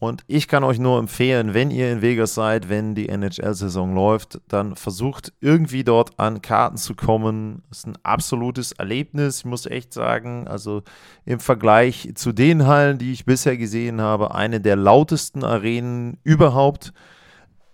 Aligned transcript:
Und 0.00 0.24
ich 0.28 0.48
kann 0.48 0.64
euch 0.64 0.78
nur 0.78 0.98
empfehlen, 0.98 1.52
wenn 1.52 1.70
ihr 1.70 1.92
in 1.92 2.00
Vegas 2.00 2.34
seid, 2.34 2.70
wenn 2.70 2.94
die 2.94 3.10
NHL-Saison 3.10 3.94
läuft, 3.94 4.40
dann 4.48 4.74
versucht 4.74 5.34
irgendwie 5.40 5.84
dort 5.84 6.18
an 6.18 6.40
Karten 6.40 6.78
zu 6.78 6.94
kommen. 6.94 7.62
Das 7.68 7.80
ist 7.80 7.86
ein 7.86 7.98
absolutes 8.02 8.72
Erlebnis, 8.72 9.40
ich 9.40 9.44
muss 9.44 9.66
echt 9.66 9.92
sagen. 9.92 10.48
Also 10.48 10.84
im 11.26 11.38
Vergleich 11.38 12.12
zu 12.14 12.32
den 12.32 12.66
Hallen, 12.66 12.96
die 12.96 13.12
ich 13.12 13.26
bisher 13.26 13.58
gesehen 13.58 14.00
habe, 14.00 14.34
eine 14.34 14.62
der 14.62 14.76
lautesten 14.76 15.44
Arenen 15.44 16.16
überhaupt. 16.24 16.94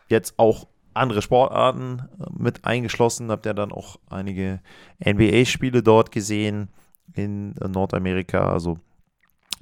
Jetzt 0.09 0.35
auch 0.37 0.67
andere 0.95 1.23
Sportarten 1.23 2.09
äh, 2.19 2.25
mit 2.37 2.65
eingeschlossen. 2.65 3.31
Habt 3.31 3.47
ihr 3.47 3.55
dann 3.55 3.71
auch 3.71 4.01
einige 4.11 4.61
NBA-Spiele 4.99 5.85
dort 5.85 6.11
gesehen 6.11 6.71
in 7.15 7.55
Nordamerika. 7.61 8.51
Also 8.51 8.79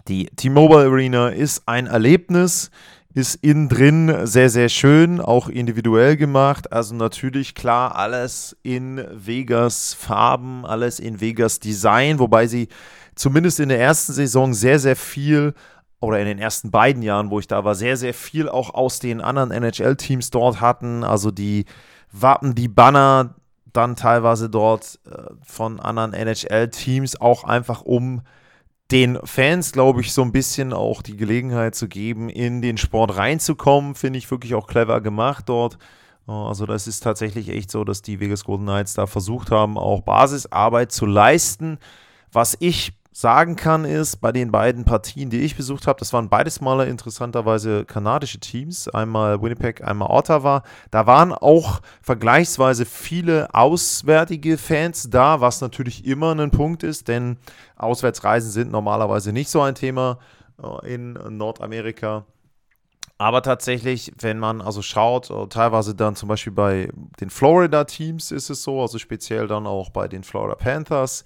die 0.08 0.26
T-Mobile 0.26 0.86
Arena 0.86 1.28
ist 1.28 1.62
ein 1.66 1.86
Erlebnis, 1.86 2.70
ist 3.14 3.36
innen 3.36 3.68
drin 3.68 4.26
sehr, 4.26 4.50
sehr 4.50 4.68
schön, 4.68 5.20
auch 5.20 5.48
individuell 5.48 6.16
gemacht. 6.16 6.72
Also 6.72 6.94
natürlich 6.94 7.54
klar, 7.54 7.94
alles 7.96 8.56
in 8.62 9.04
Vegas 9.12 9.94
Farben, 9.94 10.66
alles 10.66 10.98
in 10.98 11.20
Vegas 11.20 11.60
Design, 11.60 12.18
wobei 12.18 12.48
sie 12.48 12.68
zumindest 13.14 13.60
in 13.60 13.68
der 13.68 13.80
ersten 13.80 14.12
Saison 14.12 14.52
sehr, 14.52 14.80
sehr 14.80 14.96
viel 14.96 15.54
oder 16.00 16.18
in 16.18 16.26
den 16.26 16.38
ersten 16.38 16.70
beiden 16.70 17.02
Jahren, 17.02 17.30
wo 17.30 17.38
ich 17.38 17.46
da 17.46 17.64
war, 17.64 17.74
sehr, 17.74 17.96
sehr 17.96 18.14
viel 18.14 18.48
auch 18.48 18.74
aus 18.74 18.98
den 18.98 19.20
anderen 19.20 19.52
NHL-Teams 19.52 20.30
dort 20.30 20.60
hatten. 20.60 21.04
Also 21.04 21.30
die 21.30 21.64
Wappen, 22.12 22.54
die 22.54 22.68
Banner 22.68 23.36
dann 23.72 23.96
teilweise 23.96 24.50
dort 24.50 24.98
äh, 25.06 25.32
von 25.42 25.80
anderen 25.80 26.12
NHL-Teams, 26.12 27.20
auch 27.20 27.44
einfach 27.44 27.82
um 27.82 28.22
den 28.94 29.18
Fans, 29.24 29.72
glaube 29.72 30.02
ich, 30.02 30.12
so 30.12 30.22
ein 30.22 30.30
bisschen 30.30 30.72
auch 30.72 31.02
die 31.02 31.16
Gelegenheit 31.16 31.74
zu 31.74 31.88
geben, 31.88 32.28
in 32.28 32.62
den 32.62 32.76
Sport 32.76 33.16
reinzukommen, 33.16 33.96
finde 33.96 34.20
ich 34.20 34.30
wirklich 34.30 34.54
auch 34.54 34.68
clever 34.68 35.00
gemacht 35.00 35.48
dort. 35.48 35.78
Äh, 36.28 36.30
also 36.30 36.64
das 36.64 36.86
ist 36.86 37.00
tatsächlich 37.00 37.48
echt 37.48 37.72
so, 37.72 37.82
dass 37.82 38.02
die 38.02 38.20
Vegas 38.20 38.44
Golden 38.44 38.66
Knights 38.66 38.94
da 38.94 39.08
versucht 39.08 39.50
haben, 39.50 39.78
auch 39.78 40.02
Basisarbeit 40.02 40.92
zu 40.92 41.06
leisten. 41.06 41.78
Was 42.30 42.56
ich 42.60 42.92
sagen 43.16 43.54
kann, 43.54 43.84
ist, 43.84 44.16
bei 44.16 44.32
den 44.32 44.50
beiden 44.50 44.84
Partien, 44.84 45.30
die 45.30 45.42
ich 45.42 45.56
besucht 45.56 45.86
habe, 45.86 46.00
das 46.00 46.12
waren 46.12 46.28
beides 46.28 46.60
Mal 46.60 46.88
interessanterweise 46.88 47.84
kanadische 47.84 48.40
Teams, 48.40 48.88
einmal 48.88 49.40
Winnipeg, 49.40 49.84
einmal 49.84 50.10
Ottawa. 50.10 50.64
Da 50.90 51.06
waren 51.06 51.32
auch 51.32 51.80
vergleichsweise 52.02 52.84
viele 52.84 53.54
auswärtige 53.54 54.58
Fans 54.58 55.10
da, 55.10 55.40
was 55.40 55.60
natürlich 55.60 56.04
immer 56.04 56.34
ein 56.34 56.50
Punkt 56.50 56.82
ist, 56.82 57.06
denn 57.06 57.38
Auswärtsreisen 57.76 58.50
sind 58.50 58.72
normalerweise 58.72 59.32
nicht 59.32 59.48
so 59.48 59.62
ein 59.62 59.76
Thema 59.76 60.18
äh, 60.60 60.94
in 60.94 61.12
Nordamerika. 61.12 62.24
Aber 63.16 63.42
tatsächlich, 63.42 64.12
wenn 64.18 64.40
man 64.40 64.60
also 64.60 64.82
schaut, 64.82 65.30
äh, 65.30 65.46
teilweise 65.46 65.94
dann 65.94 66.16
zum 66.16 66.28
Beispiel 66.28 66.52
bei 66.52 66.88
den 67.20 67.30
Florida-Teams 67.30 68.32
ist 68.32 68.50
es 68.50 68.64
so, 68.64 68.82
also 68.82 68.98
speziell 68.98 69.46
dann 69.46 69.68
auch 69.68 69.90
bei 69.90 70.08
den 70.08 70.24
Florida 70.24 70.56
Panthers, 70.56 71.24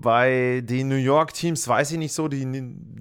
bei 0.00 0.62
den 0.64 0.88
New 0.88 0.96
York 0.96 1.34
Teams 1.34 1.66
weiß 1.66 1.92
ich 1.92 1.98
nicht 1.98 2.12
so, 2.12 2.28
die 2.28 2.46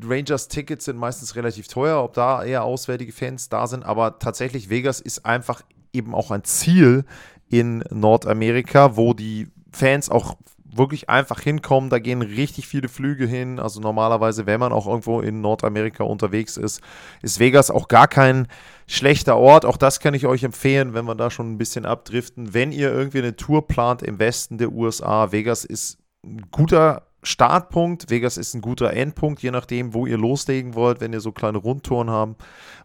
Rangers 0.03 0.47
Tickets 0.47 0.85
sind 0.85 0.97
meistens 0.97 1.35
relativ 1.35 1.67
teuer, 1.67 2.03
ob 2.03 2.13
da 2.13 2.43
eher 2.43 2.63
auswärtige 2.63 3.11
Fans 3.11 3.49
da 3.49 3.67
sind, 3.67 3.83
aber 3.83 4.19
tatsächlich 4.19 4.69
Vegas 4.69 4.99
ist 4.99 5.25
einfach 5.25 5.61
eben 5.93 6.15
auch 6.15 6.31
ein 6.31 6.43
Ziel 6.43 7.05
in 7.49 7.83
Nordamerika, 7.89 8.97
wo 8.97 9.13
die 9.13 9.47
Fans 9.71 10.09
auch 10.09 10.35
wirklich 10.77 11.09
einfach 11.09 11.41
hinkommen. 11.41 11.89
Da 11.89 11.99
gehen 11.99 12.21
richtig 12.21 12.67
viele 12.67 12.87
Flüge 12.87 13.25
hin. 13.25 13.59
Also 13.59 13.79
normalerweise, 13.79 14.45
wenn 14.45 14.59
man 14.59 14.71
auch 14.71 14.87
irgendwo 14.87 15.21
in 15.21 15.41
Nordamerika 15.41 16.03
unterwegs 16.03 16.57
ist, 16.57 16.81
ist 17.21 17.39
Vegas 17.39 17.71
auch 17.71 17.87
gar 17.87 18.07
kein 18.07 18.47
schlechter 18.85 19.37
Ort. 19.37 19.65
Auch 19.65 19.77
das 19.77 19.99
kann 19.99 20.13
ich 20.13 20.27
euch 20.27 20.43
empfehlen, 20.43 20.93
wenn 20.93 21.05
wir 21.05 21.15
da 21.15 21.31
schon 21.31 21.51
ein 21.51 21.57
bisschen 21.57 21.85
abdriften. 21.85 22.53
Wenn 22.53 22.71
ihr 22.71 22.91
irgendwie 22.91 23.19
eine 23.19 23.35
Tour 23.35 23.67
plant 23.67 24.03
im 24.03 24.19
Westen 24.19 24.57
der 24.57 24.71
USA, 24.71 25.31
Vegas 25.31 25.65
ist 25.65 25.97
ein 26.27 26.47
guter 26.51 27.07
Startpunkt. 27.23 28.09
Vegas 28.09 28.37
ist 28.37 28.53
ein 28.53 28.61
guter 28.61 28.93
Endpunkt, 28.93 29.41
je 29.41 29.51
nachdem, 29.51 29.93
wo 29.93 30.05
ihr 30.05 30.17
loslegen 30.17 30.75
wollt, 30.75 31.01
wenn 31.01 31.13
ihr 31.13 31.21
so 31.21 31.31
kleine 31.31 31.57
Rundtouren 31.57 32.09
haben, 32.09 32.35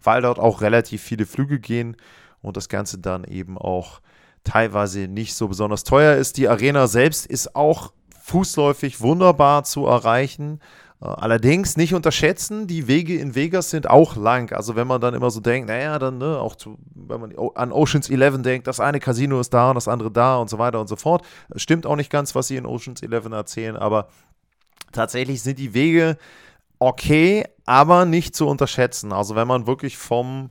weil 0.03 0.23
dort 0.23 0.39
auch 0.39 0.61
relativ 0.61 1.03
viele 1.03 1.27
Flüge 1.27 1.61
gehen 1.61 1.97
und 2.41 2.57
das 2.57 2.69
Ganze 2.69 2.99
dann 2.99 3.25
eben 3.25 3.59
auch 3.59 4.01
teilweise 4.45 5.07
nicht 5.09 5.35
so 5.35 5.49
besonders 5.49 5.85
teuer 5.85 6.17
ist. 6.17 6.37
Die 6.37 6.49
Arena 6.49 6.87
selbst 6.87 7.27
ist 7.27 7.55
auch 7.55 7.93
fußläufig 8.21 9.01
wunderbar 9.01 9.65
zu 9.65 9.87
erreichen. 9.87 10.61
Äh, 11.03 11.07
allerdings 11.07 11.77
nicht 11.77 11.95
unterschätzen, 11.95 12.67
die 12.67 12.87
Wege 12.87 13.19
in 13.19 13.35
Vegas 13.35 13.71
sind 13.71 13.91
auch 13.91 14.17
lang. 14.17 14.53
Also 14.53 14.77
wenn 14.77 14.87
man 14.87 15.01
dann 15.01 15.15
immer 15.15 15.31
so 15.31 15.41
denkt, 15.41 15.69
naja, 15.69 15.99
dann 15.99 16.19
ne, 16.19 16.39
auch 16.39 16.57
zu, 16.57 16.79
wenn 16.95 17.21
man 17.21 17.35
an 17.55 17.73
Oceans 17.73 18.09
11 18.09 18.43
denkt, 18.43 18.67
das 18.67 18.81
eine 18.81 19.01
Casino 19.01 19.41
ist 19.41 19.53
da 19.53 19.71
und 19.71 19.75
das 19.75 19.89
andere 19.89 20.11
da 20.11 20.37
und 20.37 20.49
so 20.49 20.59
weiter 20.59 20.81
und 20.81 20.89
so 20.89 20.97
fort. 20.97 21.27
Stimmt 21.57 21.87
auch 21.87 21.97
nicht 21.97 22.11
ganz, 22.11 22.35
was 22.35 22.49
sie 22.49 22.57
in 22.57 22.67
Oceans 22.67 23.03
11 23.03 23.27
erzählen, 23.27 23.77
aber 23.77 24.09
tatsächlich 24.93 25.43
sind 25.43 25.59
die 25.59 25.75
Wege 25.75 26.17
okay, 26.79 27.45
aber 27.65 28.05
nicht 28.05 28.35
zu 28.35 28.49
unterschätzen. 28.49 29.13
Also 29.13 29.37
wenn 29.37 29.47
man 29.47 29.67
wirklich 29.67 29.97
vom 29.97 30.51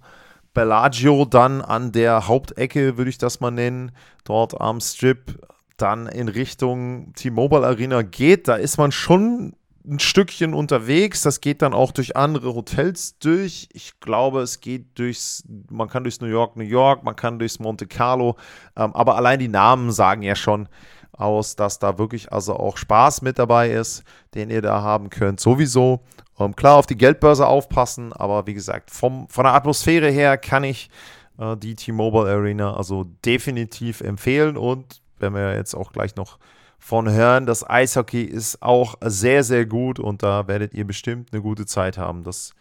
Bellagio 0.53 1.25
dann 1.25 1.61
an 1.61 1.91
der 1.91 2.27
Hauptecke, 2.27 2.97
würde 2.97 3.09
ich 3.09 3.17
das 3.17 3.39
mal 3.39 3.51
nennen, 3.51 3.91
dort 4.23 4.59
am 4.59 4.79
Strip 4.81 5.39
dann 5.77 6.07
in 6.07 6.27
Richtung 6.27 7.13
T-Mobile 7.15 7.65
Arena 7.65 8.01
geht, 8.01 8.47
da 8.47 8.55
ist 8.55 8.77
man 8.77 8.91
schon 8.91 9.55
ein 9.85 9.99
Stückchen 9.99 10.53
unterwegs. 10.53 11.21
Das 11.21 11.41
geht 11.41 11.61
dann 11.61 11.73
auch 11.73 11.91
durch 11.91 12.15
andere 12.15 12.53
Hotels 12.53 13.17
durch. 13.19 13.69
Ich 13.73 13.99
glaube, 13.99 14.41
es 14.41 14.61
geht 14.61 14.97
durchs, 14.99 15.43
man 15.69 15.89
kann 15.89 16.03
durchs 16.03 16.21
New 16.21 16.27
York, 16.27 16.55
New 16.55 16.63
York, 16.63 17.03
man 17.03 17.15
kann 17.15 17.39
durchs 17.39 17.59
Monte 17.59 17.87
Carlo. 17.87 18.35
Ähm, 18.75 18.95
aber 18.95 19.15
allein 19.15 19.39
die 19.39 19.47
Namen 19.47 19.91
sagen 19.91 20.21
ja 20.21 20.35
schon 20.35 20.67
aus, 21.11 21.55
dass 21.55 21.79
da 21.79 21.97
wirklich 21.97 22.31
also 22.31 22.55
auch 22.55 22.77
Spaß 22.77 23.21
mit 23.21 23.39
dabei 23.39 23.71
ist, 23.71 24.03
den 24.33 24.49
ihr 24.49 24.61
da 24.61 24.81
haben 24.81 25.09
könnt. 25.09 25.39
Sowieso. 25.39 26.01
Ähm, 26.39 26.55
klar, 26.55 26.77
auf 26.77 26.87
die 26.87 26.97
Geldbörse 26.97 27.45
aufpassen, 27.47 28.13
aber 28.13 28.47
wie 28.47 28.53
gesagt, 28.53 28.91
vom, 28.91 29.27
von 29.29 29.43
der 29.43 29.53
Atmosphäre 29.53 30.09
her 30.09 30.37
kann 30.37 30.63
ich 30.63 30.89
äh, 31.37 31.55
die 31.57 31.75
T-Mobile 31.75 32.31
Arena 32.31 32.75
also 32.75 33.05
definitiv 33.25 34.01
empfehlen 34.01 34.57
und 34.57 35.01
wenn 35.19 35.33
wir 35.33 35.55
jetzt 35.55 35.75
auch 35.75 35.91
gleich 35.91 36.15
noch 36.15 36.39
von 36.81 37.09
hören. 37.09 37.45
Das 37.45 37.67
Eishockey 37.67 38.23
ist 38.23 38.61
auch 38.61 38.95
sehr, 39.01 39.43
sehr 39.43 39.65
gut 39.65 39.99
und 39.99 40.23
da 40.23 40.47
werdet 40.47 40.73
ihr 40.73 40.85
bestimmt 40.85 41.29
eine 41.31 41.41
gute 41.41 41.65
Zeit 41.65 41.97
haben. 41.97 42.23
Das 42.23 42.53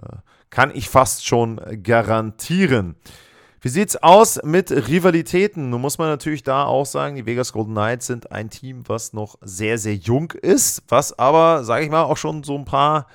äh, 0.00 0.16
kann 0.50 0.70
ich 0.72 0.88
fast 0.88 1.26
schon 1.26 1.60
garantieren. 1.82 2.94
Wie 3.62 3.70
sieht 3.70 3.88
es 3.88 4.02
aus 4.02 4.38
mit 4.44 4.70
Rivalitäten? 4.70 5.70
Nun 5.70 5.80
muss 5.80 5.96
man 5.96 6.08
natürlich 6.08 6.42
da 6.42 6.66
auch 6.66 6.84
sagen, 6.84 7.16
die 7.16 7.24
Vegas 7.24 7.54
Golden 7.54 7.72
Knights 7.72 8.06
sind 8.06 8.30
ein 8.30 8.50
Team, 8.50 8.84
was 8.86 9.14
noch 9.14 9.36
sehr, 9.40 9.78
sehr 9.78 9.94
jung 9.94 10.32
ist, 10.32 10.82
was 10.88 11.18
aber, 11.18 11.64
sage 11.64 11.86
ich 11.86 11.90
mal, 11.90 12.02
auch 12.02 12.18
schon 12.18 12.44
so 12.44 12.56
ein 12.56 12.66
paar 12.66 13.06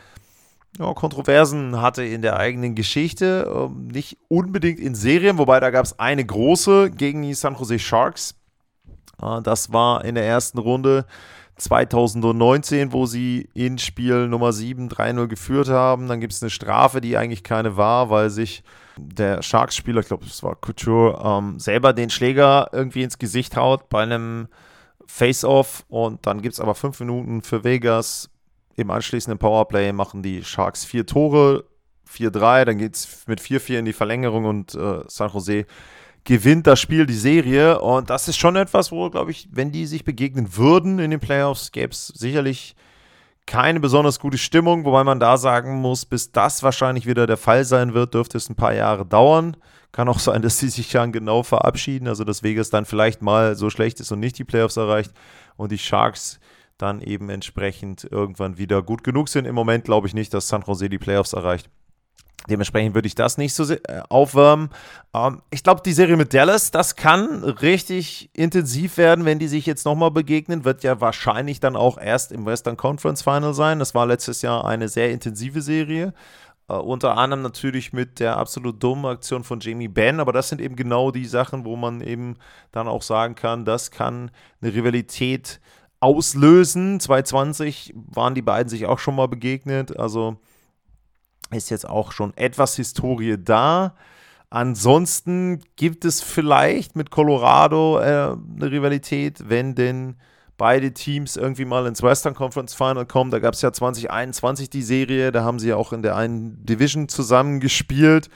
ja, 0.80 0.92
Kontroversen 0.96 1.80
hatte 1.80 2.04
in 2.04 2.24
der 2.24 2.38
eigenen 2.38 2.74
Geschichte. 2.74 3.48
Ähm, 3.56 3.90
nicht 3.90 4.18
unbedingt 4.28 4.80
in 4.80 4.96
Serien, 4.96 5.38
wobei 5.38 5.60
da 5.60 5.70
gab 5.70 5.86
es 5.86 6.00
eine 6.00 6.26
große 6.26 6.90
gegen 6.90 7.22
die 7.22 7.36
San 7.36 7.56
Jose 7.56 7.78
Sharks. 7.78 8.39
Das 9.44 9.72
war 9.74 10.06
in 10.06 10.16
der 10.16 10.26
ersten 10.26 10.58
Runde 10.58 11.06
2019, 11.58 12.94
wo 12.94 13.06
sie 13.06 13.50
in 13.54 13.78
Spiel 13.78 14.28
Nummer 14.28 14.54
7 14.54 14.90
3-0 14.90 15.28
geführt 15.28 15.70
haben. 15.70 16.08
Dann 16.08 16.22
gibt 16.22 16.34
es 16.34 16.42
eine 16.42 16.50
Strafe, 16.50 17.02
die 17.02 17.18
eigentlich 17.18 17.44
keine 17.44 17.78
war, 17.78 18.10
weil 18.10 18.30
sich 18.30 18.64
der 18.98 19.42
Sharks-Spieler, 19.42 20.02
ich 20.02 20.08
glaube, 20.08 20.26
es 20.26 20.44
war 20.44 20.56
Couture, 20.56 21.22
ähm, 21.24 21.60
selber 21.60 21.94
den 21.94 22.10
Schläger 22.10 22.70
irgendwie 22.72 23.04
ins 23.04 23.18
Gesicht 23.18 23.56
haut 23.56 23.90
bei 23.90 24.04
einem 24.04 24.48
Face-Off 25.06 25.86
und 25.88 26.26
dann 26.26 26.42
gibt 26.42 26.54
es 26.54 26.60
aber 26.60 26.76
fünf 26.76 27.00
Minuten 27.00 27.42
für 27.42 27.64
Vegas. 27.64 28.30
Im 28.76 28.92
anschließenden 28.92 29.40
Powerplay 29.40 29.92
machen 29.92 30.22
die 30.22 30.44
Sharks 30.44 30.86
vier 30.86 31.06
Tore, 31.06 31.66
4-3, 32.10 32.66
dann 32.66 32.78
geht 32.78 32.96
es 32.96 33.28
mit 33.28 33.42
4-4 33.42 33.80
in 33.80 33.86
die 33.86 33.94
Verlängerung 33.94 34.46
und 34.46 34.76
äh, 34.76 35.02
San 35.08 35.32
Jose 35.32 35.66
gewinnt 36.24 36.68
das 36.68 36.80
Spiel, 36.80 37.06
die 37.06 37.14
Serie. 37.14 37.80
Und 37.80 38.10
das 38.10 38.28
ist 38.28 38.38
schon 38.38 38.56
etwas, 38.56 38.92
wo, 38.92 39.10
glaube 39.10 39.32
ich, 39.32 39.48
wenn 39.52 39.72
die 39.72 39.86
sich 39.86 40.04
begegnen 40.04 40.56
würden 40.56 41.00
in 41.00 41.12
den 41.12 41.20
Playoffs, 41.20 41.72
gäbe 41.72 41.92
es 41.92 42.08
sicherlich 42.08 42.76
keine 43.46 43.80
besonders 43.80 44.20
gute 44.20 44.38
Stimmung, 44.38 44.86
wobei 44.86 45.04
man 45.04 45.20
da 45.20 45.36
sagen 45.36 45.82
muss, 45.82 46.06
bis 46.06 46.32
das 46.32 46.62
wahrscheinlich 46.62 47.08
wieder 47.08 47.26
der 47.26 47.38
Fall 47.38 47.66
sein 47.66 47.96
wird, 47.96 48.14
dürfte 48.14 48.38
es 48.38 48.48
ein 48.48 48.56
paar 48.56 48.76
Jahre 48.76 49.08
dauern. 49.08 49.58
Kann 49.92 50.08
auch 50.08 50.20
sein, 50.20 50.42
dass 50.44 50.60
sie 50.60 50.70
sich 50.70 50.92
dann 50.92 51.12
genau 51.12 51.42
verabschieden, 51.42 52.08
also 52.08 52.24
dass 52.24 52.44
Vegas 52.44 52.70
dann 52.70 52.86
vielleicht 52.86 53.24
mal 53.24 53.56
so 53.56 53.72
schlecht 53.72 54.00
ist 54.00 54.12
und 54.12 54.20
nicht 54.20 54.38
die 54.38 54.44
Playoffs 54.44 54.78
erreicht 54.78 55.12
und 55.58 55.72
die 55.72 55.80
Sharks 55.80 56.40
dann 56.78 57.02
eben 57.02 57.30
entsprechend 57.30 58.08
irgendwann 58.10 58.60
wieder 58.60 58.84
gut 58.84 59.04
genug 59.04 59.30
sind. 59.30 59.46
Im 59.46 59.56
Moment 59.56 59.84
glaube 59.84 60.08
ich 60.08 60.14
nicht, 60.14 60.34
dass 60.34 60.48
San 60.48 60.64
Jose 60.66 60.88
die 60.88 61.00
Playoffs 61.00 61.34
erreicht. 61.34 61.70
Dementsprechend 62.48 62.96
würde 62.96 63.08
ich 63.08 63.16
das 63.16 63.38
nicht 63.38 63.54
so 63.54 63.72
äh, 63.72 63.78
aufwärmen. 64.10 64.70
Ähm, 65.14 65.42
ich 65.52 65.64
glaube, 65.64 65.82
die 65.86 65.94
Serie 65.94 66.18
mit 66.18 66.34
Dallas, 66.34 66.72
das 66.72 66.96
kann 66.96 67.44
richtig 67.44 68.30
intensiv 68.34 68.98
werden, 68.98 69.26
wenn 69.26 69.40
die 69.40 69.48
sich 69.48 69.66
jetzt 69.66 69.86
nochmal 69.86 70.12
begegnen. 70.12 70.66
Wird 70.66 70.84
ja 70.84 71.02
wahrscheinlich 71.02 71.60
dann 71.60 71.76
auch 71.76 71.98
erst 71.98 72.32
im 72.32 72.46
Western 72.46 72.78
Conference 72.78 73.22
Final 73.22 73.54
sein. 73.54 73.80
Das 73.80 73.94
war 73.94 74.06
letztes 74.06 74.42
Jahr 74.42 74.66
eine 74.66 74.88
sehr 74.88 75.12
intensive 75.12 75.62
Serie. 75.62 76.14
Uh, 76.72 76.76
unter 76.76 77.18
anderem 77.18 77.42
natürlich 77.42 77.94
mit 77.94 78.20
der 78.20 78.38
absolut 78.38 78.84
dummen 78.84 79.08
Aktion 79.08 79.44
von 79.44 79.60
Jamie 79.60 79.88
Benn, 79.88 80.20
aber 80.20 80.32
das 80.32 80.50
sind 80.50 80.62
eben 80.62 80.76
genau 80.76 81.10
die 81.10 81.26
Sachen, 81.26 81.66
wo 81.66 81.76
man 81.76 82.00
eben 82.00 82.36
dann 82.72 82.88
auch 82.88 83.02
sagen 83.02 83.34
kann, 83.34 83.66
das 83.66 83.90
kann 83.90 84.30
eine 84.62 84.72
Rivalität 84.72 85.62
auslösen. 86.00 87.00
2020 87.00 87.96
waren 87.96 88.36
die 88.36 88.44
beiden 88.44 88.70
sich 88.70 88.86
auch 88.86 89.00
schon 89.00 89.16
mal 89.16 89.28
begegnet, 89.28 89.98
also 89.98 90.38
ist 91.52 91.70
jetzt 91.70 91.88
auch 91.88 92.12
schon 92.12 92.36
etwas 92.36 92.76
Historie 92.76 93.38
da. 93.38 93.96
Ansonsten 94.50 95.62
gibt 95.76 96.06
es 96.06 96.22
vielleicht 96.22 96.96
mit 96.96 97.12
Colorado 97.12 98.00
äh, 98.00 98.04
eine 98.04 98.72
Rivalität, 98.72 99.48
wenn 99.48 99.76
denn 99.76 100.16
beide 100.58 100.92
Teams 100.92 101.38
irgendwie 101.38 101.66
mal 101.66 101.86
ins 101.86 102.04
Western 102.04 102.34
Conference 102.34 102.74
Final 102.74 103.06
kommen. 103.06 103.32
Da 103.32 103.40
gab 103.40 103.54
es 103.54 103.62
ja 103.62 103.72
2021 103.72 104.70
die 104.70 104.82
Serie, 104.82 105.32
da 105.32 105.44
haben 105.44 105.60
sie 105.60 105.70
ja 105.70 105.76
auch 105.76 105.94
in 105.94 106.02
der 106.02 106.16
einen 106.16 106.66
Division 106.66 107.08
zusammen 107.08 107.60
gespielt, 107.60 108.30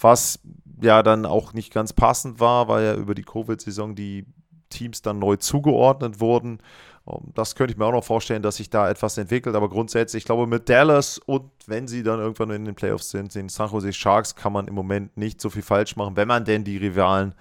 was 0.00 0.38
ja 0.80 1.02
dann 1.02 1.26
auch 1.26 1.52
nicht 1.52 1.72
ganz 1.72 1.92
passend 1.92 2.40
war, 2.40 2.68
weil 2.68 2.84
ja 2.84 2.94
über 2.94 3.14
die 3.14 3.24
Covid-Saison 3.24 3.94
die 3.94 4.26
Teams 4.68 5.02
dann 5.02 5.18
neu 5.18 5.36
zugeordnet 5.36 6.20
wurden. 6.20 6.58
Ähm, 7.08 7.32
das 7.34 7.54
könnte 7.54 7.72
ich 7.72 7.78
mir 7.78 7.86
auch 7.86 7.92
noch 7.92 8.04
vorstellen, 8.04 8.42
dass 8.42 8.56
sich 8.56 8.70
da 8.70 8.88
etwas 8.88 9.18
entwickelt. 9.18 9.56
Aber 9.56 9.68
grundsätzlich, 9.68 10.22
ich 10.22 10.26
glaube, 10.26 10.46
mit 10.46 10.68
Dallas 10.68 11.18
und 11.18 11.50
wenn 11.66 11.88
sie 11.88 12.02
dann 12.02 12.20
irgendwann 12.20 12.50
in 12.50 12.64
den 12.64 12.74
Playoffs 12.74 13.10
sind, 13.10 13.34
den 13.34 13.48
San 13.48 13.70
Jose 13.70 13.92
Sharks, 13.92 14.34
kann 14.34 14.52
man 14.52 14.68
im 14.68 14.74
Moment 14.74 15.16
nicht 15.16 15.40
so 15.40 15.50
viel 15.50 15.62
falsch 15.62 15.96
machen, 15.96 16.16
wenn 16.16 16.28
man 16.28 16.44
denn 16.44 16.64
die 16.64 16.76
Rivalen 16.76 17.34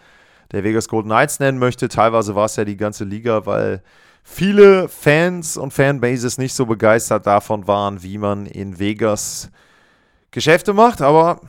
der 0.52 0.64
Vegas 0.64 0.88
Golden 0.88 1.10
Knights 1.10 1.40
nennen 1.40 1.58
möchte. 1.58 1.88
Teilweise 1.88 2.36
war 2.36 2.46
es 2.46 2.56
ja 2.56 2.66
die 2.66 2.78
ganze 2.78 3.04
Liga, 3.04 3.46
weil 3.46 3.82
viele 4.24 4.88
Fans 4.88 5.58
und 5.58 5.74
Fanbases 5.74 6.38
nicht 6.38 6.54
so 6.54 6.66
begeistert 6.66 7.26
davon 7.26 7.68
waren, 7.68 8.04
wie 8.04 8.18
man 8.18 8.46
in 8.46 8.80
Vegas 8.80 9.50
Geschäfte 10.32 10.74
macht. 10.74 11.02
Aber 11.02 11.42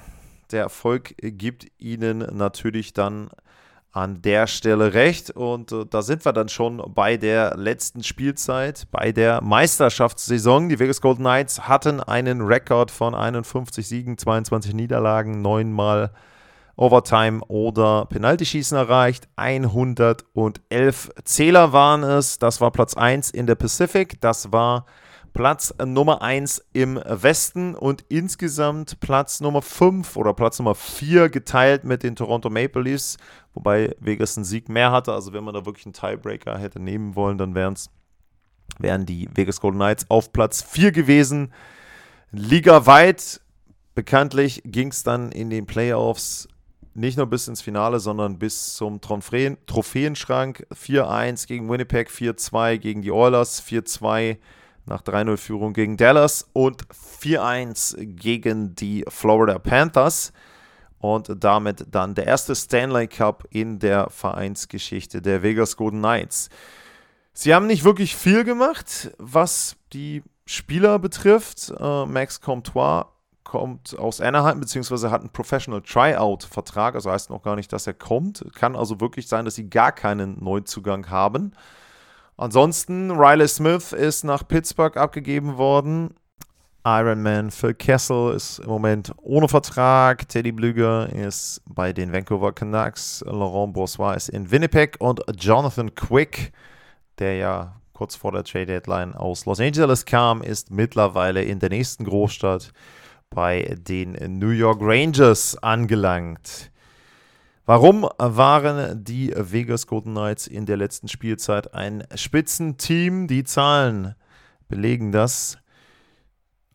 der 0.50 0.62
Erfolg 0.62 1.14
gibt 1.18 1.66
ihnen 1.78 2.18
natürlich 2.18 2.92
dann 2.92 3.30
an 3.94 4.20
der 4.22 4.48
Stelle 4.48 4.92
recht. 4.92 5.30
Und 5.30 5.72
äh, 5.72 5.86
da 5.88 6.02
sind 6.02 6.24
wir 6.24 6.32
dann 6.32 6.48
schon 6.48 6.82
bei 6.94 7.16
der 7.16 7.56
letzten 7.56 8.02
Spielzeit, 8.02 8.88
bei 8.90 9.12
der 9.12 9.40
Meisterschaftssaison. 9.40 10.68
Die 10.68 10.78
Vegas 10.78 11.00
Golden 11.00 11.22
Knights 11.22 11.68
hatten 11.68 12.00
einen 12.00 12.42
Rekord 12.42 12.90
von 12.90 13.14
51 13.14 13.86
Siegen, 13.86 14.18
22 14.18 14.74
Niederlagen, 14.74 15.40
neunmal 15.40 16.10
Overtime 16.76 17.40
oder 17.46 18.06
Penaltyschießen 18.06 18.76
erreicht. 18.76 19.28
111 19.36 21.10
Zähler 21.24 21.72
waren 21.72 22.02
es. 22.02 22.40
Das 22.40 22.60
war 22.60 22.72
Platz 22.72 22.96
1 22.96 23.30
in 23.30 23.46
der 23.46 23.54
Pacific. 23.54 24.20
Das 24.20 24.50
war 24.50 24.86
Platz 25.34 25.74
Nummer 25.84 26.22
1 26.22 26.64
im 26.74 27.00
Westen 27.04 27.74
und 27.74 28.04
insgesamt 28.08 29.00
Platz 29.00 29.40
Nummer 29.40 29.62
5 29.62 30.16
oder 30.16 30.32
Platz 30.32 30.60
Nummer 30.60 30.76
4 30.76 31.28
geteilt 31.28 31.82
mit 31.82 32.04
den 32.04 32.14
Toronto 32.14 32.50
Maple 32.50 32.82
Leafs, 32.82 33.16
wobei 33.54 33.94
Vegas 33.98 34.36
einen 34.36 34.44
Sieg 34.44 34.68
mehr 34.68 34.92
hatte. 34.92 35.12
Also 35.12 35.32
wenn 35.32 35.44
man 35.44 35.54
da 35.54 35.64
wirklich 35.64 35.86
einen 35.86 35.94
Tiebreaker 35.94 36.58
hätte 36.58 36.80
nehmen 36.80 37.14
wollen, 37.14 37.38
dann 37.38 37.54
wären 37.54 37.74
es 37.74 37.90
wären 38.78 39.06
die 39.06 39.28
Vegas 39.32 39.60
Golden 39.60 39.78
Knights 39.78 40.06
auf 40.08 40.32
Platz 40.32 40.62
4 40.62 40.92
gewesen. 40.92 41.52
Liga-weit, 42.32 43.40
bekanntlich 43.94 44.62
ging 44.64 44.88
es 44.88 45.02
dann 45.02 45.30
in 45.30 45.50
den 45.50 45.66
Playoffs 45.66 46.48
nicht 46.94 47.16
nur 47.16 47.26
bis 47.26 47.48
ins 47.48 47.60
Finale, 47.60 47.98
sondern 47.98 48.38
bis 48.38 48.74
zum 48.76 49.00
Trophäen 49.00 49.58
Trophäenschrank. 49.66 50.66
4-1 50.72 51.46
gegen 51.46 51.68
Winnipeg, 51.68 52.08
4-2 52.08 52.78
gegen 52.78 53.02
die 53.02 53.10
Oilers, 53.10 53.62
4-2 53.62 54.38
nach 54.86 55.02
3-0-Führung 55.02 55.72
gegen 55.72 55.96
Dallas 55.96 56.48
und 56.52 56.86
4-1 56.88 57.96
gegen 58.14 58.74
die 58.76 59.04
Florida 59.08 59.58
Panthers. 59.58 60.32
Und 61.04 61.44
damit 61.44 61.84
dann 61.90 62.14
der 62.14 62.26
erste 62.26 62.54
Stanley 62.54 63.08
Cup 63.08 63.44
in 63.50 63.78
der 63.78 64.08
Vereinsgeschichte 64.08 65.20
der 65.20 65.42
Vegas 65.42 65.76
Golden 65.76 65.98
Knights. 65.98 66.48
Sie 67.34 67.54
haben 67.54 67.66
nicht 67.66 67.84
wirklich 67.84 68.16
viel 68.16 68.42
gemacht, 68.42 69.10
was 69.18 69.76
die 69.92 70.22
Spieler 70.46 70.98
betrifft. 70.98 71.70
Uh, 71.78 72.06
Max 72.06 72.40
Comtois 72.40 73.04
kommt 73.42 73.98
aus 73.98 74.22
Anaheim, 74.22 74.60
beziehungsweise 74.60 75.10
hat 75.10 75.20
einen 75.20 75.28
Professional 75.28 75.82
Tryout-Vertrag, 75.82 76.94
also 76.94 77.10
heißt 77.10 77.28
noch 77.28 77.42
gar 77.42 77.56
nicht, 77.56 77.70
dass 77.74 77.86
er 77.86 77.92
kommt. 77.92 78.42
Kann 78.54 78.74
also 78.74 78.98
wirklich 78.98 79.28
sein, 79.28 79.44
dass 79.44 79.56
sie 79.56 79.68
gar 79.68 79.92
keinen 79.92 80.42
Neuzugang 80.42 81.10
haben. 81.10 81.52
Ansonsten, 82.38 83.10
Riley 83.10 83.48
Smith 83.48 83.92
ist 83.92 84.24
nach 84.24 84.48
Pittsburgh 84.48 84.96
abgegeben 84.96 85.58
worden. 85.58 86.14
Ironman 86.86 87.50
Phil 87.50 87.72
Kessel 87.72 88.34
ist 88.34 88.58
im 88.58 88.68
Moment 88.68 89.10
ohne 89.22 89.48
Vertrag. 89.48 90.28
Teddy 90.28 90.52
Blüger 90.52 91.08
ist 91.10 91.62
bei 91.66 91.94
den 91.94 92.12
Vancouver 92.12 92.52
Canucks. 92.52 93.24
Laurent 93.26 93.72
Boursois 93.72 94.14
ist 94.16 94.28
in 94.28 94.50
Winnipeg. 94.50 94.96
Und 94.98 95.22
Jonathan 95.38 95.94
Quick, 95.94 96.52
der 97.18 97.36
ja 97.36 97.80
kurz 97.94 98.16
vor 98.16 98.32
der 98.32 98.44
Trade 98.44 98.66
Deadline 98.66 99.14
aus 99.14 99.46
Los 99.46 99.60
Angeles 99.60 100.04
kam, 100.04 100.42
ist 100.42 100.70
mittlerweile 100.70 101.42
in 101.42 101.58
der 101.58 101.70
nächsten 101.70 102.04
Großstadt 102.04 102.72
bei 103.30 103.76
den 103.78 104.38
New 104.38 104.50
York 104.50 104.80
Rangers 104.82 105.56
angelangt. 105.62 106.70
Warum 107.64 108.06
waren 108.18 109.02
die 109.02 109.32
Vegas 109.34 109.86
Golden 109.86 110.12
Knights 110.12 110.46
in 110.46 110.66
der 110.66 110.76
letzten 110.76 111.08
Spielzeit 111.08 111.72
ein 111.72 112.04
Spitzenteam? 112.14 113.26
Die 113.26 113.44
Zahlen 113.44 114.14
belegen 114.68 115.12
das 115.12 115.56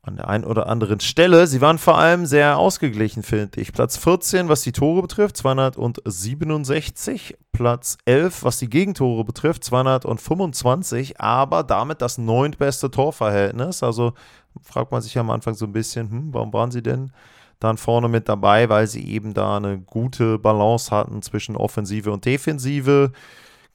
an 0.01 0.15
der 0.15 0.29
einen 0.29 0.46
oder 0.46 0.68
anderen 0.68 1.00
Stelle. 1.00 1.48
Sie 1.48 1.62
waren 1.62 1.77
vor 1.77 1.98
allem 1.98 2.25
sehr 2.25 2.58
ausgeglichen, 2.58 3.24
finde 3.24 3.62
ich. 3.62 3.74
Platz 3.74 3.98
14, 3.98 4.50
was 4.50 4.62
die 4.62 4.72
Tore 4.72 5.01
betrifft, 5.01 5.38
267. 5.38 7.38
Platz 7.51 7.98
11, 8.06 8.44
was 8.44 8.60
die 8.60 8.70
Gegentore 8.70 9.25
betrifft, 9.25 9.63
225. 9.65 11.20
Aber 11.20 11.63
damit 11.63 12.01
das 12.01 12.18
neuntbeste 12.18 12.91
Torverhältnis. 12.91 13.84
Also 13.84 14.13
fragt 14.62 14.91
man 14.91 15.01
sich 15.01 15.18
am 15.18 15.29
Anfang 15.29 15.53
so 15.53 15.65
ein 15.65 15.74
bisschen, 15.74 16.10
hm, 16.10 16.34
warum 16.34 16.53
waren 16.53 16.72
sie 16.72 16.82
denn 16.82 17.12
dann 17.60 17.77
vorne 17.77 18.08
mit 18.08 18.29
dabei, 18.29 18.70
weil 18.70 18.88
sie 18.88 19.06
eben 19.06 19.34
da 19.34 19.58
eine 19.58 19.79
gute 19.79 20.39
Balance 20.39 20.91
hatten 20.91 21.22
zwischen 21.22 21.58
Offensive 21.58 22.12
und 22.12 22.24
Defensive. 22.24 23.12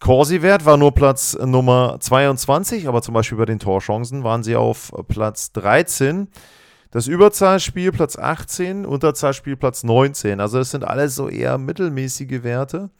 Corsi-Wert 0.04 0.66
war 0.66 0.76
nur 0.76 0.92
Platz 0.92 1.34
Nummer 1.42 1.96
22, 1.98 2.88
aber 2.88 3.00
zum 3.00 3.14
Beispiel 3.14 3.38
bei 3.38 3.46
den 3.46 3.58
Torchancen 3.58 4.22
waren 4.22 4.42
sie 4.42 4.54
auf 4.54 4.92
Platz 5.08 5.52
13. 5.52 6.28
Das 6.90 7.06
Überzahlspiel 7.06 7.90
Platz 7.90 8.18
18, 8.18 8.84
Unterzahlspiel 8.84 9.56
Platz 9.56 9.82
19. 9.82 10.40
Also 10.40 10.58
es 10.58 10.72
sind 10.72 10.84
alles 10.84 11.14
so 11.14 11.30
eher 11.30 11.56
mittelmäßige 11.56 12.42
Werte, 12.42 12.90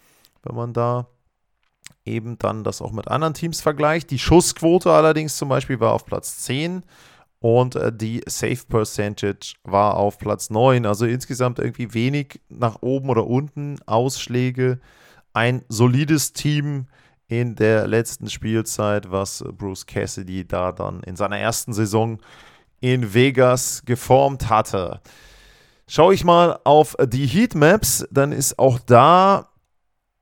wenn 0.44 0.56
man 0.56 0.72
da 0.72 1.08
eben 2.06 2.38
dann 2.38 2.64
das 2.64 2.80
auch 2.80 2.92
mit 2.92 3.06
anderen 3.08 3.34
Teams 3.34 3.60
vergleicht. 3.60 4.10
Die 4.10 4.18
Schussquote 4.18 4.90
allerdings 4.90 5.36
zum 5.36 5.50
Beispiel 5.50 5.80
war 5.80 5.92
auf 5.92 6.06
Platz 6.06 6.38
10 6.38 6.84
und 7.38 7.76
äh, 7.76 7.92
die 7.94 8.22
Safe 8.26 8.64
Percentage 8.66 9.56
war 9.62 9.98
auf 9.98 10.16
Platz 10.16 10.48
9. 10.48 10.86
Also 10.86 11.04
insgesamt 11.04 11.58
irgendwie 11.58 11.92
wenig 11.92 12.40
nach 12.48 12.80
oben 12.80 13.10
oder 13.10 13.26
unten 13.26 13.76
Ausschläge. 13.84 14.80
Ein 15.34 15.64
solides 15.68 16.32
Team 16.32 16.86
in 17.26 17.54
der 17.56 17.86
letzten 17.86 18.30
Spielzeit, 18.30 19.10
was 19.10 19.44
Bruce 19.58 19.84
Cassidy 19.84 20.46
da 20.46 20.72
dann 20.72 21.02
in 21.02 21.16
seiner 21.16 21.38
ersten 21.38 21.72
Saison 21.72 22.18
in 22.80 23.12
Vegas 23.14 23.82
geformt 23.84 24.48
hatte. 24.48 25.00
Schaue 25.86 26.14
ich 26.14 26.24
mal 26.24 26.58
auf 26.64 26.96
die 27.06 27.26
Heatmaps, 27.26 28.06
dann 28.10 28.32
ist 28.32 28.58
auch 28.58 28.78
da 28.78 29.48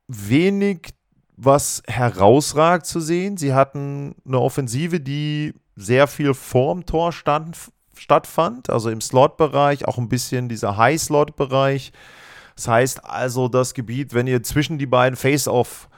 wenig 0.07 0.89
was 1.35 1.83
herausragt 1.87 2.85
zu 2.85 2.99
sehen. 2.99 3.37
Sie 3.37 3.53
hatten 3.53 4.15
eine 4.25 4.39
Offensive, 4.39 4.99
die 4.99 5.53
sehr 5.75 6.07
viel 6.07 6.33
vorm 6.33 6.85
Tor 6.85 7.11
stand, 7.11 7.57
stattfand, 7.95 8.69
also 8.69 8.89
im 8.89 9.01
Slot-Bereich, 9.01 9.87
auch 9.87 9.97
ein 9.97 10.09
bisschen 10.09 10.49
dieser 10.49 10.77
High-Slot-Bereich. 10.77 11.91
Das 12.55 12.67
heißt 12.67 13.05
also, 13.05 13.47
das 13.47 13.73
Gebiet, 13.73 14.13
wenn 14.13 14.27
ihr 14.27 14.43
zwischen 14.43 14.77
die 14.77 14.85
beiden 14.85 15.15
Face-Off 15.15 15.89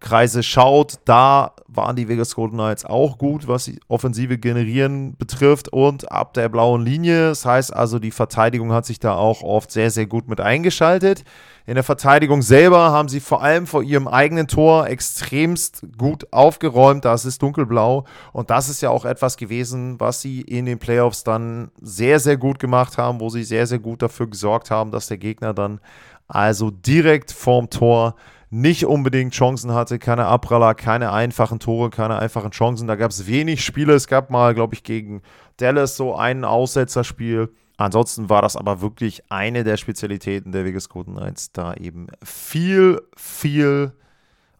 Kreise 0.00 0.42
schaut, 0.42 0.96
da 1.06 1.52
waren 1.66 1.96
die 1.96 2.06
Vegas 2.06 2.34
Golden 2.34 2.56
Knights 2.56 2.84
auch 2.84 3.16
gut, 3.16 3.48
was 3.48 3.64
die 3.64 3.80
Offensive 3.88 4.36
generieren 4.36 5.16
betrifft 5.16 5.70
und 5.70 6.12
ab 6.12 6.34
der 6.34 6.50
blauen 6.50 6.84
Linie. 6.84 7.28
Das 7.28 7.46
heißt 7.46 7.74
also, 7.74 7.98
die 7.98 8.10
Verteidigung 8.10 8.72
hat 8.72 8.84
sich 8.84 9.00
da 9.00 9.14
auch 9.14 9.42
oft 9.42 9.70
sehr, 9.70 9.90
sehr 9.90 10.04
gut 10.04 10.28
mit 10.28 10.40
eingeschaltet. 10.40 11.24
In 11.64 11.76
der 11.76 11.84
Verteidigung 11.84 12.42
selber 12.42 12.90
haben 12.90 13.08
sie 13.08 13.20
vor 13.20 13.42
allem 13.42 13.66
vor 13.66 13.82
ihrem 13.82 14.08
eigenen 14.08 14.46
Tor 14.46 14.88
extremst 14.88 15.86
gut 15.96 16.30
aufgeräumt. 16.32 17.06
Das 17.06 17.24
ist 17.24 17.40
dunkelblau. 17.40 18.04
Und 18.32 18.50
das 18.50 18.68
ist 18.68 18.82
ja 18.82 18.90
auch 18.90 19.06
etwas 19.06 19.38
gewesen, 19.38 19.98
was 19.98 20.20
sie 20.20 20.42
in 20.42 20.66
den 20.66 20.80
Playoffs 20.80 21.24
dann 21.24 21.70
sehr, 21.80 22.20
sehr 22.20 22.36
gut 22.36 22.58
gemacht 22.58 22.98
haben, 22.98 23.20
wo 23.20 23.30
sie 23.30 23.44
sehr, 23.44 23.66
sehr 23.66 23.78
gut 23.78 24.02
dafür 24.02 24.26
gesorgt 24.26 24.70
haben, 24.70 24.90
dass 24.90 25.06
der 25.06 25.18
Gegner 25.18 25.54
dann 25.54 25.80
also 26.28 26.70
direkt 26.70 27.32
vorm 27.32 27.70
Tor 27.70 28.16
nicht 28.52 28.84
unbedingt 28.84 29.32
Chancen 29.32 29.72
hatte, 29.72 29.98
keine 29.98 30.26
Abpraller, 30.26 30.74
keine 30.74 31.10
einfachen 31.10 31.58
Tore, 31.58 31.88
keine 31.88 32.18
einfachen 32.18 32.50
Chancen. 32.50 32.86
Da 32.86 32.96
gab 32.96 33.10
es 33.10 33.26
wenig 33.26 33.64
Spiele. 33.64 33.94
Es 33.94 34.06
gab 34.06 34.28
mal, 34.28 34.54
glaube 34.54 34.74
ich, 34.74 34.84
gegen 34.84 35.22
Dallas 35.56 35.96
so 35.96 36.14
ein 36.14 36.44
Aussetzerspiel. 36.44 37.50
Ansonsten 37.78 38.28
war 38.28 38.42
das 38.42 38.56
aber 38.56 38.82
wirklich 38.82 39.22
eine 39.30 39.64
der 39.64 39.78
Spezialitäten 39.78 40.52
der 40.52 40.70
Golden 40.70 41.16
Knights, 41.16 41.52
da 41.52 41.72
eben 41.72 42.08
viel, 42.22 43.00
viel 43.16 43.92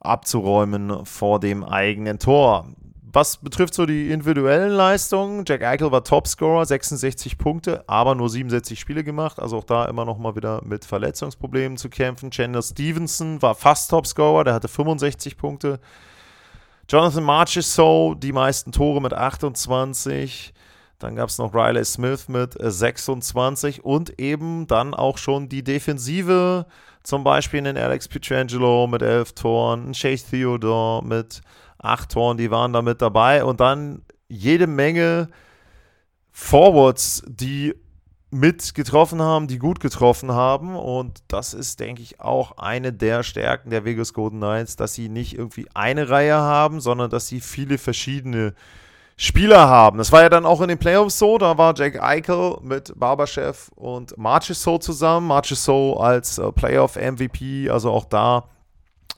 abzuräumen 0.00 1.04
vor 1.04 1.38
dem 1.38 1.62
eigenen 1.62 2.18
Tor. 2.18 2.68
Was 3.14 3.36
betrifft 3.36 3.74
so 3.74 3.84
die 3.84 4.10
individuellen 4.10 4.72
Leistungen, 4.72 5.44
Jack 5.46 5.62
Eichel 5.62 5.92
war 5.92 6.02
Topscorer, 6.02 6.64
66 6.64 7.36
Punkte, 7.36 7.84
aber 7.86 8.14
nur 8.14 8.30
67 8.30 8.80
Spiele 8.80 9.04
gemacht, 9.04 9.38
also 9.38 9.58
auch 9.58 9.64
da 9.64 9.84
immer 9.84 10.06
noch 10.06 10.16
mal 10.16 10.34
wieder 10.34 10.62
mit 10.64 10.86
Verletzungsproblemen 10.86 11.76
zu 11.76 11.90
kämpfen. 11.90 12.30
Chandler 12.30 12.62
Stevenson 12.62 13.42
war 13.42 13.54
fast 13.54 13.90
Topscorer, 13.90 14.44
der 14.44 14.54
hatte 14.54 14.68
65 14.68 15.36
Punkte. 15.36 15.78
Jonathan 16.88 17.24
Marchessault, 17.24 18.22
die 18.22 18.32
meisten 18.32 18.72
Tore 18.72 19.02
mit 19.02 19.12
28. 19.12 20.54
Dann 20.98 21.14
gab 21.14 21.28
es 21.28 21.36
noch 21.36 21.52
Riley 21.52 21.84
Smith 21.84 22.28
mit 22.28 22.56
26 22.58 23.84
und 23.84 24.18
eben 24.20 24.66
dann 24.66 24.94
auch 24.94 25.18
schon 25.18 25.50
die 25.50 25.62
Defensive, 25.62 26.64
zum 27.02 27.24
Beispiel 27.24 27.66
in 27.66 27.76
Alex 27.76 28.08
Pietrangelo 28.08 28.86
mit 28.86 29.02
11 29.02 29.32
Toren, 29.34 29.92
Chase 29.92 30.30
Theodore 30.30 31.04
mit 31.04 31.42
acht 31.82 32.12
Toren, 32.12 32.38
die 32.38 32.50
waren 32.50 32.72
da 32.72 32.80
mit 32.80 33.02
dabei 33.02 33.44
und 33.44 33.60
dann 33.60 34.02
jede 34.28 34.66
Menge 34.66 35.28
Forwards, 36.30 37.22
die 37.26 37.74
mit 38.30 38.74
getroffen 38.74 39.20
haben, 39.20 39.46
die 39.46 39.58
gut 39.58 39.78
getroffen 39.78 40.32
haben. 40.32 40.74
Und 40.74 41.22
das 41.28 41.52
ist, 41.52 41.80
denke 41.80 42.00
ich, 42.00 42.18
auch 42.18 42.56
eine 42.56 42.92
der 42.92 43.22
Stärken 43.22 43.68
der 43.68 43.84
Vegas 43.84 44.14
Golden 44.14 44.38
Knights, 44.38 44.76
dass 44.76 44.94
sie 44.94 45.10
nicht 45.10 45.36
irgendwie 45.36 45.66
eine 45.74 46.08
Reihe 46.08 46.36
haben, 46.36 46.80
sondern 46.80 47.10
dass 47.10 47.28
sie 47.28 47.40
viele 47.40 47.76
verschiedene 47.76 48.54
Spieler 49.18 49.68
haben. 49.68 49.98
Das 49.98 50.10
war 50.10 50.22
ja 50.22 50.30
dann 50.30 50.46
auch 50.46 50.62
in 50.62 50.68
den 50.68 50.78
Playoffs 50.78 51.18
so. 51.18 51.36
Da 51.36 51.58
war 51.58 51.74
Jack 51.76 52.02
Eichel 52.02 52.56
mit 52.62 52.98
Barberchef 52.98 53.70
und 53.74 54.16
Marchessault 54.16 54.82
zusammen. 54.82 55.26
Marchessault 55.26 56.00
als 56.00 56.38
äh, 56.38 56.50
Playoff-MVP, 56.50 57.68
also 57.68 57.90
auch 57.90 58.06
da 58.06 58.48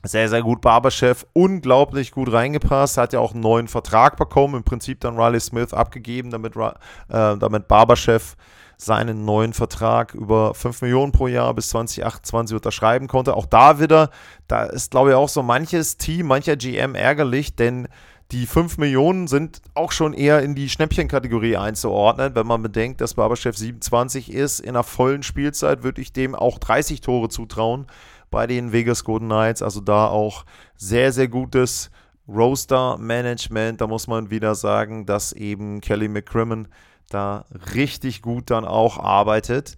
sehr, 0.05 0.29
sehr 0.29 0.43
gut 0.43 0.61
Barberchef, 0.61 1.27
unglaublich 1.33 2.11
gut 2.13 2.33
reingepasst, 2.33 2.99
hat 2.99 3.13
ja 3.13 3.21
auch 3.21 3.33
einen 3.33 3.41
neuen 3.41 3.69
Vertrag 3.69 4.17
bekommen, 4.17 4.57
im 4.57 4.65
Prinzip 4.65 5.01
dann 5.01 5.19
Riley 5.19 5.41
Smith 5.41 5.73
abgegeben, 5.73 6.31
damit, 6.31 6.57
äh, 6.57 6.71
damit 7.09 7.69
Barberchef 7.69 8.37
seinen 8.77 9.25
neuen 9.25 9.53
Vertrag 9.53 10.15
über 10.15 10.55
5 10.55 10.83
Millionen 10.83 11.13
pro 11.13 11.27
Jahr 11.29 11.55
bis 11.55 11.71
2028 11.71 12.55
unterschreiben 12.57 13.07
konnte. 13.07 13.35
Auch 13.35 13.47
da 13.47 13.81
wieder, 13.81 14.11
da 14.49 14.65
ist 14.65 14.91
glaube 14.91 15.11
ich 15.11 15.17
auch 15.17 15.29
so 15.29 15.43
manches 15.43 15.97
Team, 15.97 16.27
mancher 16.27 16.57
GM 16.57 16.95
ärgerlich, 16.95 17.57
denn 17.57 17.89
die 18.33 18.47
5 18.47 18.79
Millionen 18.79 19.29
sind 19.29 19.61
auch 19.75 19.93
schon 19.93 20.13
eher 20.13 20.43
in 20.43 20.55
die 20.55 20.69
Schnäppchenkategorie 20.69 21.57
einzuordnen. 21.57 22.35
Wenn 22.35 22.47
man 22.47 22.63
bedenkt, 22.63 23.01
dass 23.01 23.15
Barberchef 23.15 23.57
27 23.57 24.33
ist, 24.33 24.61
in 24.61 24.71
einer 24.71 24.83
vollen 24.83 25.23
Spielzeit 25.23 25.83
würde 25.83 26.01
ich 26.01 26.13
dem 26.13 26.35
auch 26.35 26.59
30 26.59 27.01
Tore 27.01 27.29
zutrauen 27.29 27.87
bei 28.35 28.49
den 28.49 28.73
Vegas 28.73 29.05
Golden 29.05 29.29
Knights. 29.29 29.63
Also 29.63 29.81
da 29.81 30.09
auch 30.09 30.45
sehr, 30.77 31.13
sehr 31.13 31.29
gutes 31.29 31.91
Roaster-Management. 32.29 33.81
Da 33.81 33.87
muss 33.87 34.09
man 34.09 34.31
wieder 34.31 34.57
sagen, 34.57 35.07
dass 35.07 35.33
eben 35.33 35.81
Kelly 35.81 36.09
McCrimmon 36.09 36.67
da 37.11 37.45
richtig 37.75 38.23
gut 38.23 38.51
dann 38.51 38.65
auch 38.65 38.99
arbeitet. 38.99 39.77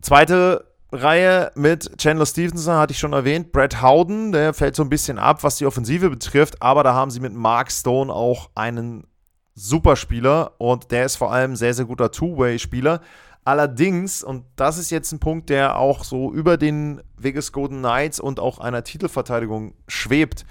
Zweite 0.00 0.64
Reihe 0.92 1.50
mit 1.56 1.98
Chandler 1.98 2.24
Stevenson 2.24 2.74
hatte 2.74 2.92
ich 2.92 2.98
schon 2.98 3.12
erwähnt. 3.12 3.52
Brad 3.52 3.82
Howden, 3.82 4.32
der 4.32 4.54
fällt 4.54 4.76
so 4.76 4.82
ein 4.82 4.88
bisschen 4.88 5.18
ab, 5.18 5.44
was 5.44 5.56
die 5.56 5.66
Offensive 5.66 6.08
betrifft, 6.08 6.62
aber 6.62 6.84
da 6.84 6.94
haben 6.94 7.10
sie 7.10 7.20
mit 7.20 7.34
Mark 7.34 7.70
Stone 7.70 8.10
auch 8.10 8.48
einen 8.54 9.06
Superspieler 9.54 10.52
und 10.56 10.90
der 10.90 11.04
ist 11.04 11.16
vor 11.16 11.32
allem 11.32 11.54
sehr, 11.54 11.74
sehr 11.74 11.84
guter 11.84 12.10
Two-Way-Spieler. 12.10 13.00
Allerdings, 13.44 14.24
und 14.24 14.44
das 14.56 14.78
ist 14.78 14.90
jetzt 14.90 15.12
ein 15.12 15.20
Punkt, 15.20 15.50
der 15.50 15.78
auch 15.78 16.02
so 16.02 16.32
über 16.32 16.56
den 16.56 17.02
Vegas 17.18 17.52
Golden 17.52 17.80
Knights 17.80 18.18
und 18.18 18.40
auch 18.40 18.58
einer 18.58 18.84
Titelverteidigung 18.84 19.74
schwebt. 19.86 20.46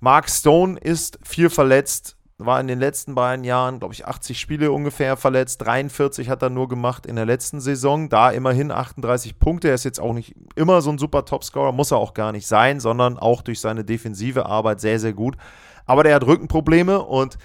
Mark 0.00 0.30
Stone 0.30 0.78
ist 0.78 1.18
viel 1.22 1.50
verletzt, 1.50 2.16
war 2.38 2.60
in 2.60 2.68
den 2.68 2.78
letzten 2.78 3.14
beiden 3.14 3.44
Jahren, 3.44 3.80
glaube 3.80 3.92
ich, 3.92 4.06
80 4.06 4.38
Spiele 4.38 4.70
ungefähr 4.70 5.16
verletzt. 5.16 5.60
43 5.62 6.30
hat 6.30 6.40
er 6.40 6.50
nur 6.50 6.68
gemacht 6.68 7.04
in 7.04 7.16
der 7.16 7.26
letzten 7.26 7.60
Saison. 7.60 8.08
Da 8.08 8.30
immerhin 8.30 8.70
38 8.70 9.38
Punkte. 9.40 9.68
Er 9.68 9.74
ist 9.74 9.84
jetzt 9.84 10.00
auch 10.00 10.12
nicht 10.14 10.34
immer 10.54 10.80
so 10.80 10.90
ein 10.90 10.98
super 10.98 11.24
Topscorer, 11.24 11.72
muss 11.72 11.90
er 11.90 11.98
auch 11.98 12.14
gar 12.14 12.30
nicht 12.30 12.46
sein, 12.46 12.78
sondern 12.78 13.18
auch 13.18 13.42
durch 13.42 13.60
seine 13.60 13.84
defensive 13.84 14.46
Arbeit 14.46 14.80
sehr, 14.80 15.00
sehr 15.00 15.12
gut. 15.12 15.36
Aber 15.84 16.04
der 16.04 16.14
hat 16.14 16.26
Rückenprobleme 16.26 17.02
und 17.02 17.38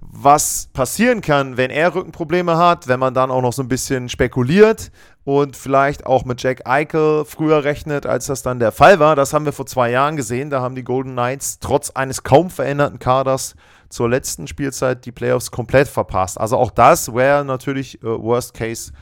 was 0.00 0.68
passieren 0.72 1.20
kann, 1.20 1.56
wenn 1.56 1.70
er 1.70 1.94
Rückenprobleme 1.94 2.56
hat, 2.56 2.88
wenn 2.88 3.00
man 3.00 3.14
dann 3.14 3.30
auch 3.30 3.42
noch 3.42 3.52
so 3.52 3.62
ein 3.62 3.68
bisschen 3.68 4.08
spekuliert 4.08 4.90
und 5.24 5.56
vielleicht 5.56 6.06
auch 6.06 6.24
mit 6.24 6.42
Jack 6.42 6.66
Eichel 6.66 7.24
früher 7.24 7.64
rechnet, 7.64 8.06
als 8.06 8.26
das 8.26 8.42
dann 8.42 8.58
der 8.58 8.72
Fall 8.72 8.98
war. 8.98 9.14
Das 9.14 9.32
haben 9.32 9.44
wir 9.44 9.52
vor 9.52 9.66
zwei 9.66 9.90
Jahren 9.90 10.16
gesehen. 10.16 10.50
Da 10.50 10.60
haben 10.60 10.74
die 10.74 10.84
Golden 10.84 11.12
Knights 11.12 11.58
trotz 11.60 11.90
eines 11.90 12.22
kaum 12.22 12.50
veränderten 12.50 12.98
Kaders 12.98 13.54
zur 13.90 14.08
letzten 14.08 14.46
Spielzeit 14.46 15.04
die 15.04 15.12
Playoffs 15.12 15.50
komplett 15.50 15.88
verpasst. 15.88 16.40
Also 16.40 16.56
auch 16.56 16.70
das 16.70 17.14
wäre 17.14 17.44
natürlich 17.44 18.02
äh, 18.02 18.06
Worst 18.06 18.54
Case 18.54 18.92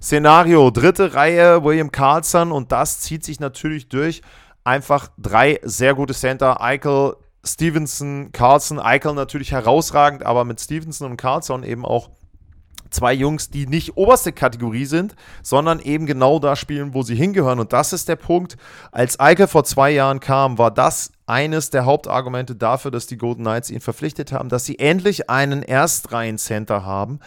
Szenario. 0.00 0.70
Dritte 0.70 1.14
Reihe 1.14 1.62
William 1.62 1.90
Carlson 1.92 2.52
und 2.52 2.72
das 2.72 3.00
zieht 3.00 3.24
sich 3.24 3.40
natürlich 3.40 3.88
durch. 3.88 4.22
Einfach 4.64 5.08
drei 5.18 5.60
sehr 5.62 5.94
gute 5.94 6.14
Center. 6.14 6.60
Eichel, 6.60 7.16
Stevenson, 7.44 8.30
Carlson, 8.32 8.78
Eichel 8.78 9.14
natürlich 9.14 9.52
herausragend, 9.52 10.24
aber 10.24 10.44
mit 10.44 10.60
Stevenson 10.60 11.12
und 11.12 11.16
Carlson 11.16 11.62
eben 11.62 11.84
auch 11.84 12.10
zwei 12.90 13.12
Jungs, 13.12 13.50
die 13.50 13.66
nicht 13.66 13.96
oberste 13.96 14.32
Kategorie 14.32 14.84
sind, 14.84 15.14
sondern 15.42 15.80
eben 15.80 16.06
genau 16.06 16.38
da 16.38 16.56
spielen, 16.56 16.94
wo 16.94 17.02
sie 17.02 17.14
hingehören. 17.14 17.60
Und 17.60 17.72
das 17.72 17.92
ist 17.92 18.08
der 18.08 18.16
Punkt. 18.16 18.56
Als 18.92 19.20
Eichel 19.20 19.46
vor 19.46 19.64
zwei 19.64 19.90
Jahren 19.90 20.20
kam, 20.20 20.58
war 20.58 20.70
das 20.70 21.12
eines 21.26 21.70
der 21.70 21.84
Hauptargumente 21.84 22.56
dafür, 22.56 22.90
dass 22.90 23.06
die 23.06 23.18
Golden 23.18 23.42
Knights 23.42 23.70
ihn 23.70 23.80
verpflichtet 23.80 24.32
haben, 24.32 24.48
dass 24.48 24.64
sie 24.64 24.78
endlich 24.78 25.28
einen 25.28 25.62
Erstreihen-Center 25.62 26.84
haben, 26.84 27.20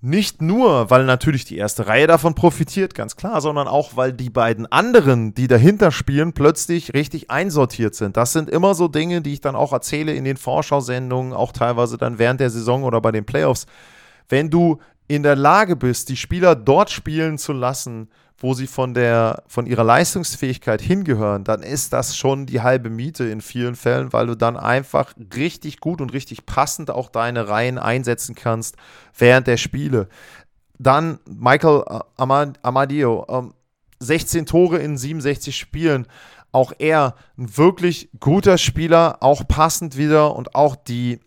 nicht 0.00 0.40
nur, 0.40 0.90
weil 0.90 1.04
natürlich 1.04 1.44
die 1.44 1.56
erste 1.56 1.88
Reihe 1.88 2.06
davon 2.06 2.36
profitiert, 2.36 2.94
ganz 2.94 3.16
klar, 3.16 3.40
sondern 3.40 3.66
auch, 3.66 3.96
weil 3.96 4.12
die 4.12 4.30
beiden 4.30 4.70
anderen, 4.70 5.34
die 5.34 5.48
dahinter 5.48 5.90
spielen, 5.90 6.32
plötzlich 6.32 6.94
richtig 6.94 7.30
einsortiert 7.30 7.96
sind. 7.96 8.16
Das 8.16 8.32
sind 8.32 8.48
immer 8.48 8.76
so 8.76 8.86
Dinge, 8.86 9.22
die 9.22 9.32
ich 9.32 9.40
dann 9.40 9.56
auch 9.56 9.72
erzähle 9.72 10.14
in 10.14 10.22
den 10.22 10.36
Vorschau-Sendungen, 10.36 11.32
auch 11.32 11.50
teilweise 11.50 11.98
dann 11.98 12.18
während 12.20 12.38
der 12.38 12.50
Saison 12.50 12.84
oder 12.84 13.00
bei 13.00 13.10
den 13.10 13.24
Playoffs. 13.24 13.66
Wenn 14.28 14.50
du 14.50 14.78
in 15.08 15.24
der 15.24 15.36
Lage 15.36 15.74
bist, 15.74 16.10
die 16.10 16.16
Spieler 16.16 16.54
dort 16.54 16.90
spielen 16.90 17.36
zu 17.36 17.52
lassen, 17.52 18.08
wo 18.38 18.54
sie 18.54 18.68
von, 18.68 18.94
der, 18.94 19.42
von 19.48 19.66
ihrer 19.66 19.82
Leistungsfähigkeit 19.82 20.80
hingehören, 20.80 21.42
dann 21.42 21.62
ist 21.62 21.92
das 21.92 22.16
schon 22.16 22.46
die 22.46 22.60
halbe 22.60 22.88
Miete 22.88 23.24
in 23.24 23.40
vielen 23.40 23.74
Fällen, 23.74 24.12
weil 24.12 24.28
du 24.28 24.36
dann 24.36 24.56
einfach 24.56 25.12
richtig 25.34 25.80
gut 25.80 26.00
und 26.00 26.12
richtig 26.12 26.46
passend 26.46 26.90
auch 26.90 27.10
deine 27.10 27.48
Reihen 27.48 27.78
einsetzen 27.78 28.36
kannst 28.36 28.76
während 29.16 29.48
der 29.48 29.56
Spiele. 29.56 30.08
Dann 30.78 31.18
Michael 31.28 31.82
äh, 31.88 31.98
Amad 32.16 32.60
Amadio, 32.62 33.52
16 33.98 34.38
ähm, 34.38 34.46
Tore 34.46 34.78
in 34.78 34.96
67 34.96 35.56
Spielen. 35.56 36.06
Auch 36.52 36.72
er 36.78 37.16
ein 37.36 37.56
wirklich 37.56 38.08
guter 38.20 38.56
Spieler, 38.56 39.18
auch 39.20 39.46
passend 39.48 39.96
wieder 39.96 40.36
und 40.36 40.54
auch 40.54 40.76
die 40.76 41.20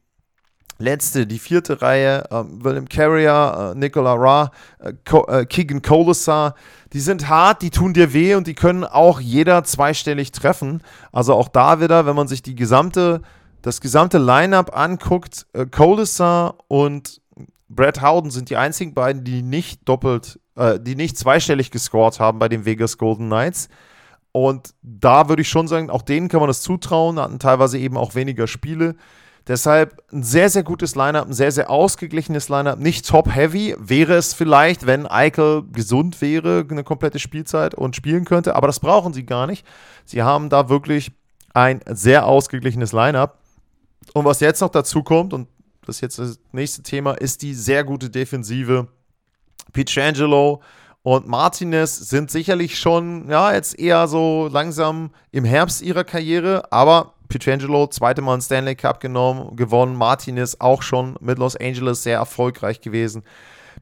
letzte, 0.82 1.28
die 1.28 1.40
vierte 1.40 1.82
Reihe, 1.82 2.26
äh, 2.30 2.44
William 2.46 2.90
Carrier, 2.90 3.74
äh, 3.74 3.78
Nicola 3.78 4.14
Ra, 4.14 4.52
äh, 4.80 4.90
äh, 4.90 5.46
Keegan 5.46 5.82
Colasar, 5.82 6.56
die 6.94 7.00
sind 7.00 7.30
hart, 7.30 7.62
die 7.62 7.70
tun 7.70 7.94
dir 7.94 8.14
weh 8.14 8.36
und 8.36 8.48
die 8.48 8.54
können 8.54 8.84
auch 8.84 9.20
jeder 9.20 9.64
zweistellig 9.64 10.32
treffen. 10.32 10.82
Also 11.12 11.34
auch 11.34 11.48
da 11.48 11.80
wieder, 11.80 12.06
wenn 12.06 12.16
man 12.16 12.28
sich 12.28 12.42
die 12.42 12.56
gesamte, 12.56 13.22
das 13.62 13.80
gesamte 13.80 14.18
Lineup 14.18 14.76
anguckt, 14.78 15.46
äh, 15.54 15.66
Colasar 15.66 16.56
und 16.68 17.22
Brad 17.70 18.02
Howden 18.02 18.32
sind 18.32 18.50
die 18.50 18.58
einzigen 18.58 18.94
beiden, 18.94 19.24
die 19.24 19.42
nicht 19.42 19.88
doppelt, 19.88 20.40
äh, 20.56 20.80
die 20.80 20.96
nicht 20.96 21.18
zweistellig 21.18 21.72
gescored 21.72 22.20
haben 22.20 22.40
bei 22.40 22.50
den 22.50 22.66
Vegas 22.66 22.98
Golden 22.98 23.28
Knights. 23.28 23.70
Und 24.34 24.74
da 24.82 25.30
würde 25.30 25.42
ich 25.42 25.50
schon 25.50 25.68
sagen, 25.68 25.90
auch 25.90 26.02
denen 26.02 26.30
kann 26.30 26.40
man 26.40 26.48
das 26.48 26.62
zutrauen, 26.62 27.20
hatten 27.20 27.40
teilweise 27.40 27.78
eben 27.78 27.98
auch 27.98 28.16
weniger 28.16 28.48
Spiele. 28.48 28.96
Deshalb 29.48 30.04
ein 30.12 30.24
sehr, 30.24 30.50
sehr 30.50 30.64
gutes 30.64 30.96
Lineup, 30.96 31.28
ein 31.28 31.34
sehr, 31.34 31.52
sehr 31.52 31.70
ausgeglichenes 31.70 32.48
Lineup. 32.50 32.80
Nicht 32.80 33.08
top-heavy 33.08 33.76
wäre 33.80 34.14
es 34.14 34.34
vielleicht, 34.34 34.86
wenn 34.86 35.08
Eichel 35.08 35.64
gesund 35.72 36.22
wäre, 36.22 36.66
eine 36.70 36.84
komplette 36.84 37.18
Spielzeit 37.18 37.74
und 37.74 37.96
spielen 37.96 38.26
könnte, 38.26 38.56
aber 38.56 38.68
das 38.68 38.80
brauchen 38.80 39.14
sie 39.14 39.26
gar 39.26 39.48
nicht. 39.48 39.66
Sie 40.06 40.22
haben 40.22 40.50
da 40.50 40.70
wirklich 40.70 41.12
ein 41.54 41.82
sehr 41.88 42.28
ausgeglichenes 42.28 42.92
Lineup. 42.92 43.40
Und 44.14 44.26
was 44.26 44.40
jetzt 44.40 44.62
noch 44.62 44.70
dazu 44.70 45.04
kommt, 45.04 45.34
und 45.34 45.48
das 45.86 45.98
ist 45.98 46.02
jetzt 46.02 46.20
das 46.20 46.40
nächste 46.52 46.84
Thema, 46.84 47.14
ist 47.14 47.42
die 47.42 47.54
sehr 47.54 47.84
gute 47.84 48.10
Defensive. 48.10 48.88
Pietrangelo 49.74 50.62
und 51.04 51.28
Martinez 51.28 51.98
sind 51.98 52.30
sicherlich 52.30 52.78
schon, 52.78 53.30
ja, 53.30 53.54
jetzt 53.54 53.80
eher 53.80 54.08
so 54.08 54.48
langsam 54.52 55.12
im 55.32 55.46
Herbst 55.46 55.82
ihrer 55.82 56.04
Karriere, 56.04 56.72
aber 56.72 57.16
Pietrangelo, 57.32 57.88
zweite 57.88 58.22
Mal 58.22 58.34
einen 58.34 58.42
Stanley 58.42 58.76
Cup 58.76 59.00
genommen, 59.00 59.56
gewonnen. 59.56 59.96
Martinez 59.96 60.58
auch 60.60 60.82
schon 60.82 61.16
mit 61.22 61.40
Los 61.40 61.56
Angeles 61.56 62.04
sehr 62.04 62.18
erfolgreich 62.18 62.82
gewesen. 62.82 63.24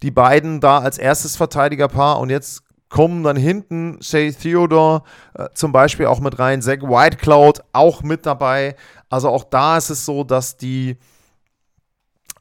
Die 0.04 0.12
beiden 0.12 0.62
da 0.62 0.78
als 0.78 0.98
erstes 0.98 1.36
Verteidigerpaar 1.36 2.20
und 2.20 2.30
jetzt 2.30 2.64
kommen 2.90 3.24
dann 3.24 3.36
hinten 3.36 4.00
Shay 4.02 4.32
Theodore 4.32 5.04
äh, 5.34 5.48
zum 5.54 5.72
Beispiel 5.72 6.06
auch 6.06 6.20
mit 6.20 6.40
rein, 6.40 6.62
Zach 6.62 6.82
Whitecloud 6.82 7.64
auch 7.74 8.04
mit 8.04 8.26
dabei. 8.26 8.76
Also 9.10 9.30
auch 9.30 9.44
da 9.44 9.78
ist 9.78 9.90
es 9.90 10.06
so, 10.06 10.24
dass 10.24 10.58
die 10.58 10.98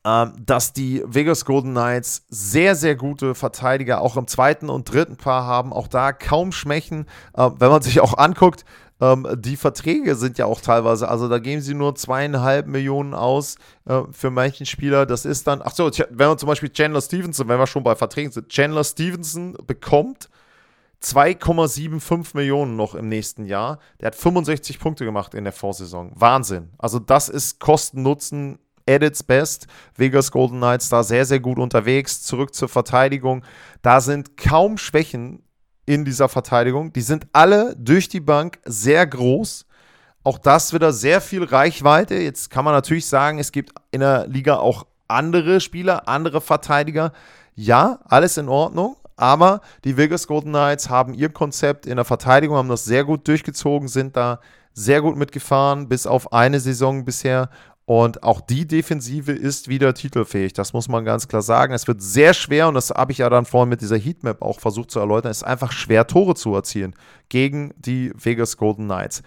ähm, 0.04 0.32
dass 0.44 0.72
die 0.72 1.02
Vegas 1.06 1.44
Golden 1.44 1.72
Knights 1.72 2.24
sehr, 2.28 2.76
sehr 2.76 2.96
gute 2.96 3.34
Verteidiger 3.34 4.00
auch 4.00 4.16
im 4.16 4.26
zweiten 4.26 4.70
und 4.70 4.90
dritten 4.90 5.16
Paar 5.16 5.44
haben. 5.44 5.72
Auch 5.72 5.88
da 5.88 6.12
kaum 6.12 6.52
Schwächen. 6.52 7.06
Äh, 7.34 7.50
wenn 7.58 7.70
man 7.70 7.82
sich 7.82 8.00
auch 8.00 8.16
anguckt, 8.16 8.64
ähm, 9.00 9.26
die 9.36 9.56
Verträge 9.56 10.16
sind 10.16 10.38
ja 10.38 10.46
auch 10.46 10.60
teilweise, 10.60 11.08
also 11.08 11.28
da 11.28 11.38
geben 11.38 11.62
sie 11.62 11.74
nur 11.74 11.94
zweieinhalb 11.94 12.66
Millionen 12.66 13.14
aus 13.14 13.56
äh, 13.86 14.02
für 14.10 14.30
manchen 14.30 14.66
Spieler. 14.66 15.06
Das 15.06 15.24
ist 15.24 15.46
dann, 15.46 15.62
ach 15.62 15.74
so, 15.74 15.90
wenn 16.10 16.28
man 16.28 16.38
zum 16.38 16.48
Beispiel 16.48 16.70
Chandler 16.70 17.00
Stevenson, 17.00 17.48
wenn 17.48 17.58
wir 17.58 17.66
schon 17.66 17.84
bei 17.84 17.94
Verträgen 17.94 18.32
sind, 18.32 18.48
Chandler 18.48 18.84
Stevenson 18.84 19.56
bekommt 19.66 20.28
2,75 21.02 22.36
Millionen 22.36 22.76
noch 22.76 22.94
im 22.94 23.08
nächsten 23.08 23.44
Jahr. 23.44 23.78
Der 24.00 24.08
hat 24.08 24.16
65 24.16 24.80
Punkte 24.80 25.04
gemacht 25.04 25.34
in 25.34 25.44
der 25.44 25.52
Vorsaison. 25.52 26.10
Wahnsinn. 26.14 26.70
Also 26.78 26.98
das 26.98 27.28
ist 27.28 27.60
Kosten-Nutzen 27.60 28.58
at 28.88 29.02
its 29.02 29.22
best. 29.22 29.68
Vegas 29.96 30.32
Golden 30.32 30.58
Knights 30.58 30.88
da 30.88 31.04
sehr, 31.04 31.24
sehr 31.24 31.40
gut 31.40 31.58
unterwegs. 31.58 32.22
Zurück 32.22 32.54
zur 32.54 32.68
Verteidigung. 32.68 33.44
Da 33.82 34.00
sind 34.00 34.36
kaum 34.36 34.76
Schwächen 34.76 35.44
in 35.88 36.04
dieser 36.04 36.28
Verteidigung. 36.28 36.92
Die 36.92 37.00
sind 37.00 37.26
alle 37.32 37.74
durch 37.78 38.10
die 38.10 38.20
Bank 38.20 38.58
sehr 38.66 39.06
groß. 39.06 39.64
Auch 40.22 40.36
das 40.36 40.74
wieder 40.74 40.92
sehr 40.92 41.22
viel 41.22 41.42
Reichweite. 41.42 42.16
Jetzt 42.16 42.50
kann 42.50 42.66
man 42.66 42.74
natürlich 42.74 43.06
sagen, 43.06 43.38
es 43.38 43.52
gibt 43.52 43.72
in 43.90 44.00
der 44.00 44.26
Liga 44.26 44.58
auch 44.58 44.86
andere 45.08 45.62
Spieler, 45.62 46.06
andere 46.06 46.42
Verteidiger. 46.42 47.12
Ja, 47.54 48.00
alles 48.04 48.36
in 48.36 48.50
Ordnung. 48.50 48.98
Aber 49.16 49.62
die 49.84 49.96
Vegas 49.96 50.26
Golden 50.26 50.50
Knights 50.50 50.90
haben 50.90 51.14
ihr 51.14 51.30
Konzept 51.30 51.86
in 51.86 51.96
der 51.96 52.04
Verteidigung, 52.04 52.58
haben 52.58 52.68
das 52.68 52.84
sehr 52.84 53.04
gut 53.04 53.26
durchgezogen, 53.26 53.88
sind 53.88 54.14
da 54.14 54.40
sehr 54.74 55.00
gut 55.00 55.16
mitgefahren, 55.16 55.88
bis 55.88 56.06
auf 56.06 56.34
eine 56.34 56.60
Saison 56.60 57.06
bisher 57.06 57.48
und 57.88 58.22
auch 58.22 58.42
die 58.42 58.68
Defensive 58.68 59.32
ist 59.32 59.68
wieder 59.68 59.94
titelfähig. 59.94 60.52
Das 60.52 60.74
muss 60.74 60.88
man 60.88 61.06
ganz 61.06 61.26
klar 61.26 61.40
sagen. 61.40 61.72
Es 61.72 61.88
wird 61.88 62.02
sehr 62.02 62.34
schwer, 62.34 62.68
und 62.68 62.74
das 62.74 62.90
habe 62.90 63.12
ich 63.12 63.18
ja 63.18 63.30
dann 63.30 63.46
vorhin 63.46 63.70
mit 63.70 63.80
dieser 63.80 63.96
Heatmap 63.96 64.42
auch 64.42 64.60
versucht 64.60 64.90
zu 64.90 65.00
erläutern, 65.00 65.30
es 65.30 65.38
ist 65.38 65.44
einfach 65.44 65.72
schwer, 65.72 66.06
Tore 66.06 66.34
zu 66.34 66.54
erzielen 66.54 66.94
gegen 67.30 67.72
die 67.78 68.12
Vegas 68.14 68.58
Golden 68.58 68.84
Knights. 68.84 69.22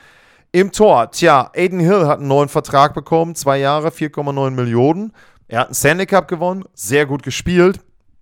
Im 0.51 0.71
Tor, 0.71 1.09
tja, 1.09 1.49
Aiden 1.55 1.79
Hill 1.79 2.05
hat 2.05 2.19
einen 2.19 2.27
neuen 2.27 2.49
Vertrag 2.49 2.93
bekommen, 2.93 3.33
zwei 3.33 3.57
Jahre, 3.57 3.89
4,9 3.89 4.51
Millionen. 4.51 5.11
Er 5.47 5.61
hat 5.61 5.69
einen 5.69 5.73
Stanley 5.73 6.05
Cup 6.05 6.27
gewonnen, 6.27 6.63
sehr 6.75 7.07
gut 7.07 7.23
gespielt. 7.23 7.79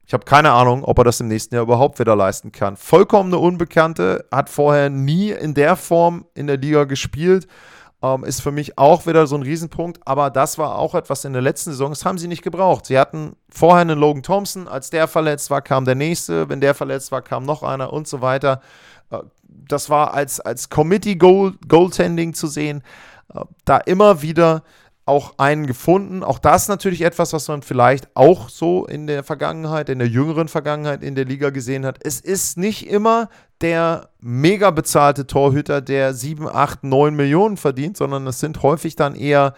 Ich 0.08 0.13
habe 0.13 0.23
keine 0.23 0.54
Ahnung, 0.54 0.86
ob 0.86 0.99
er 0.99 1.04
das 1.04 1.19
im 1.19 1.28
nächsten 1.28 1.56
Jahr 1.56 1.65
überhaupt 1.65 1.99
wieder 1.99 2.15
leisten 2.15 2.54
kann. 2.54 2.78
Vollkommene 2.78 3.38
Unbekannte, 3.38 4.25
hat 4.32 4.49
vorher 4.49 4.89
nie 4.89 5.32
in 5.32 5.54
der 5.54 5.75
Form 5.75 6.23
in 6.34 6.47
der 6.47 6.56
Liga 6.56 6.86
gespielt 6.86 7.45
ähm, 8.02 8.24
ist 8.24 8.42
für 8.42 8.52
mich 8.52 8.78
auch 8.78 9.06
wieder 9.06 9.28
so 9.28 9.36
ein 9.36 9.44
Riesenpunkt. 9.44 10.00
Aber 10.06 10.30
das 10.30 10.58
war 10.58 10.78
auch 10.78 10.96
etwas 10.96 11.26
in 11.26 11.34
der 11.34 11.42
letzten 11.42 11.72
Saison, 11.72 11.92
das 11.92 12.06
haben 12.06 12.18
sie 12.18 12.28
nicht 12.28 12.44
gebraucht. 12.44 12.86
Sie 12.86 12.98
hatten 12.98 13.36
vorher 13.50 13.82
einen 13.82 14.00
Logan 14.00 14.24
Thompson, 14.24 14.68
als 14.68 14.90
der 14.90 15.08
verletzt 15.08 15.50
war, 15.50 15.62
kam 15.62 15.86
der 15.86 15.96
nächste. 15.96 16.50
Wenn 16.50 16.62
der 16.62 16.76
verletzt 16.76 17.12
war, 17.12 17.22
kam 17.22 17.44
noch 17.44 17.64
einer 17.64 17.92
und 17.92 18.08
so 18.08 18.22
weiter. 18.22 18.62
Äh, 19.12 19.20
das 19.44 19.90
war 19.90 20.14
als, 20.14 20.40
als 20.40 20.70
Committee-Goaltending 20.70 22.34
zu 22.34 22.48
sehen. 22.48 22.84
Äh, 23.34 23.42
da 23.66 23.78
immer 23.78 24.22
wieder 24.22 24.64
auch 25.06 25.34
einen 25.40 25.66
gefunden. 25.66 26.24
Auch 26.24 26.38
das 26.38 26.68
natürlich 26.68 27.02
etwas, 27.02 27.34
was 27.34 27.48
man 27.48 27.64
vielleicht 27.64 28.08
auch 28.14 28.48
so 28.48 28.86
in 28.86 29.08
der 29.08 29.24
Vergangenheit, 29.24 29.90
in 29.90 29.98
der 29.98 30.08
jüngeren 30.08 30.48
Vergangenheit 30.48 31.04
in 31.04 31.16
der 31.16 31.26
Liga 31.26 31.50
gesehen 31.50 31.86
hat. 31.86 31.98
Es 32.04 32.22
ist 32.22 32.58
nicht 32.58 32.88
immer 32.88 33.30
der 33.62 34.10
mega 34.22 34.72
bezahlte 34.72 35.28
Torhüter, 35.28 35.82
der 35.82 36.13
7, 36.13 36.48
8, 36.48 36.84
9 36.84 37.15
Millionen 37.15 37.58
verdient, 37.58 37.98
sondern 37.98 38.26
es 38.28 38.39
sind 38.39 38.63
häufig 38.63 38.95
dann 38.95 39.15
eher 39.15 39.54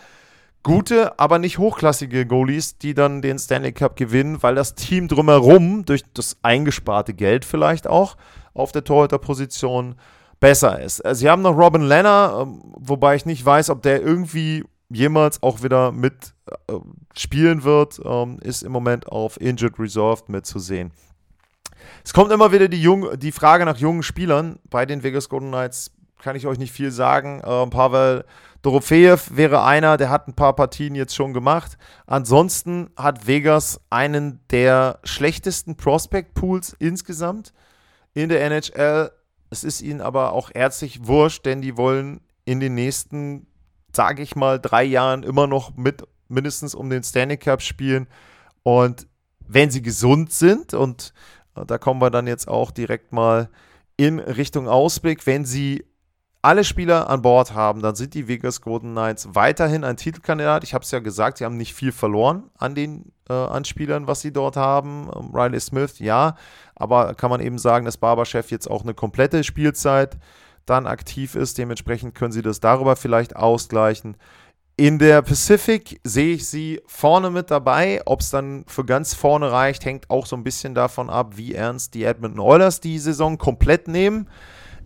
gute, 0.63 1.19
aber 1.19 1.39
nicht 1.39 1.57
hochklassige 1.57 2.25
Goalies, 2.25 2.77
die 2.77 2.93
dann 2.93 3.21
den 3.21 3.39
Stanley 3.39 3.71
Cup 3.71 3.95
gewinnen, 3.95 4.41
weil 4.41 4.55
das 4.55 4.75
Team 4.75 5.07
drumherum 5.07 5.85
durch 5.85 6.03
das 6.13 6.37
eingesparte 6.41 7.13
Geld 7.13 7.45
vielleicht 7.45 7.87
auch 7.87 8.17
auf 8.53 8.71
der 8.71 8.83
Torhüterposition 8.83 9.95
besser 10.39 10.79
ist. 10.81 11.01
Sie 11.13 11.29
haben 11.29 11.41
noch 11.41 11.57
Robin 11.57 11.83
Lenner, 11.83 12.39
ähm, 12.41 12.61
wobei 12.75 13.15
ich 13.15 13.25
nicht 13.25 13.45
weiß, 13.45 13.69
ob 13.69 13.81
der 13.83 14.01
irgendwie 14.01 14.63
jemals 14.89 15.41
auch 15.41 15.63
wieder 15.63 15.91
mit 15.91 16.33
äh, 16.67 16.73
spielen 17.15 17.63
wird, 17.63 18.01
ähm, 18.03 18.39
ist 18.41 18.63
im 18.63 18.71
Moment 18.71 19.07
auf 19.07 19.39
Injured 19.39 19.79
Reserved 19.79 20.29
mitzusehen. 20.29 20.91
Es 22.03 22.13
kommt 22.13 22.31
immer 22.31 22.51
wieder 22.51 22.67
die, 22.67 22.81
jung, 22.81 23.17
die 23.17 23.31
Frage 23.31 23.65
nach 23.65 23.77
jungen 23.77 24.03
Spielern. 24.03 24.59
Bei 24.69 24.85
den 24.85 25.03
Vegas 25.03 25.29
Golden 25.29 25.49
Knights 25.49 25.91
kann 26.21 26.35
ich 26.35 26.47
euch 26.47 26.57
nicht 26.57 26.71
viel 26.71 26.91
sagen. 26.91 27.41
Ähm, 27.45 27.69
Pavel 27.69 28.25
Dorofeev 28.61 29.31
wäre 29.35 29.63
einer, 29.63 29.97
der 29.97 30.09
hat 30.09 30.27
ein 30.27 30.35
paar 30.35 30.55
Partien 30.55 30.93
jetzt 30.93 31.15
schon 31.15 31.33
gemacht. 31.33 31.77
Ansonsten 32.05 32.91
hat 32.95 33.27
Vegas 33.27 33.81
einen 33.89 34.39
der 34.51 34.99
schlechtesten 35.03 35.77
Prospect 35.77 36.35
Pools 36.35 36.75
insgesamt 36.77 37.53
in 38.13 38.29
der 38.29 38.43
NHL. 38.43 39.11
Es 39.49 39.63
ist 39.63 39.81
ihnen 39.81 40.01
aber 40.01 40.33
auch 40.33 40.51
herzlich 40.53 41.07
wurscht, 41.07 41.45
denn 41.45 41.61
die 41.61 41.75
wollen 41.75 42.21
in 42.45 42.59
den 42.59 42.75
nächsten 42.75 43.47
sage 43.95 44.23
ich 44.23 44.35
mal, 44.35 44.59
drei 44.59 44.83
Jahren 44.83 45.23
immer 45.23 45.47
noch 45.47 45.75
mit 45.75 46.03
mindestens 46.27 46.75
um 46.75 46.89
den 46.89 47.03
Stanley 47.03 47.37
Cup 47.37 47.61
spielen. 47.61 48.07
Und 48.63 49.07
wenn 49.47 49.69
sie 49.69 49.81
gesund 49.81 50.31
sind, 50.31 50.73
und 50.73 51.13
äh, 51.13 51.40
da 51.55 51.77
kommen 51.77 52.01
wir 52.01 52.09
dann 52.09 52.27
jetzt 52.27 52.47
auch 52.47 52.71
direkt 52.71 53.11
mal 53.11 53.49
in 53.97 54.19
Richtung 54.19 54.67
Ausblick, 54.67 55.25
wenn 55.27 55.45
sie 55.45 55.85
alle 56.41 56.63
Spieler 56.63 57.09
an 57.09 57.21
Bord 57.21 57.53
haben, 57.53 57.81
dann 57.81 57.95
sind 57.95 58.15
die 58.15 58.27
Vegas 58.27 58.61
Golden 58.61 58.91
Knights 58.91 59.29
weiterhin 59.35 59.83
ein 59.83 59.97
Titelkandidat. 59.97 60.63
Ich 60.63 60.73
habe 60.73 60.83
es 60.83 60.89
ja 60.89 60.99
gesagt, 60.99 61.37
sie 61.37 61.45
haben 61.45 61.57
nicht 61.57 61.75
viel 61.75 61.91
verloren 61.91 62.49
an 62.57 62.73
den 62.73 63.11
äh, 63.29 63.33
an 63.33 63.63
Spielern, 63.63 64.07
was 64.07 64.21
sie 64.21 64.33
dort 64.33 64.57
haben. 64.57 65.07
Um, 65.07 65.35
Riley 65.35 65.59
Smith, 65.59 65.99
ja, 65.99 66.35
aber 66.75 67.13
kann 67.13 67.29
man 67.29 67.41
eben 67.41 67.59
sagen, 67.59 67.85
dass 67.85 67.97
Barberchef 67.97 68.49
jetzt 68.49 68.69
auch 68.69 68.81
eine 68.81 68.95
komplette 68.95 69.43
Spielzeit 69.43 70.17
dann 70.65 70.87
aktiv 70.87 71.35
ist. 71.35 71.59
Dementsprechend 71.59 72.15
können 72.15 72.31
sie 72.31 72.41
das 72.41 72.59
darüber 72.59 72.95
vielleicht 72.95 73.35
ausgleichen. 73.35 74.17
In 74.81 74.97
der 74.97 75.21
Pacific 75.21 76.01
sehe 76.03 76.33
ich 76.33 76.47
sie 76.47 76.81
vorne 76.87 77.29
mit 77.29 77.51
dabei. 77.51 78.01
Ob 78.05 78.21
es 78.21 78.31
dann 78.31 78.65
für 78.65 78.83
ganz 78.83 79.13
vorne 79.13 79.51
reicht, 79.51 79.85
hängt 79.85 80.09
auch 80.09 80.25
so 80.25 80.35
ein 80.35 80.43
bisschen 80.43 80.73
davon 80.73 81.11
ab, 81.11 81.37
wie 81.37 81.53
ernst 81.53 81.93
die 81.93 82.03
Edmonton 82.03 82.39
Oilers 82.39 82.79
die 82.79 82.97
Saison 82.97 83.37
komplett 83.37 83.87
nehmen. 83.87 84.27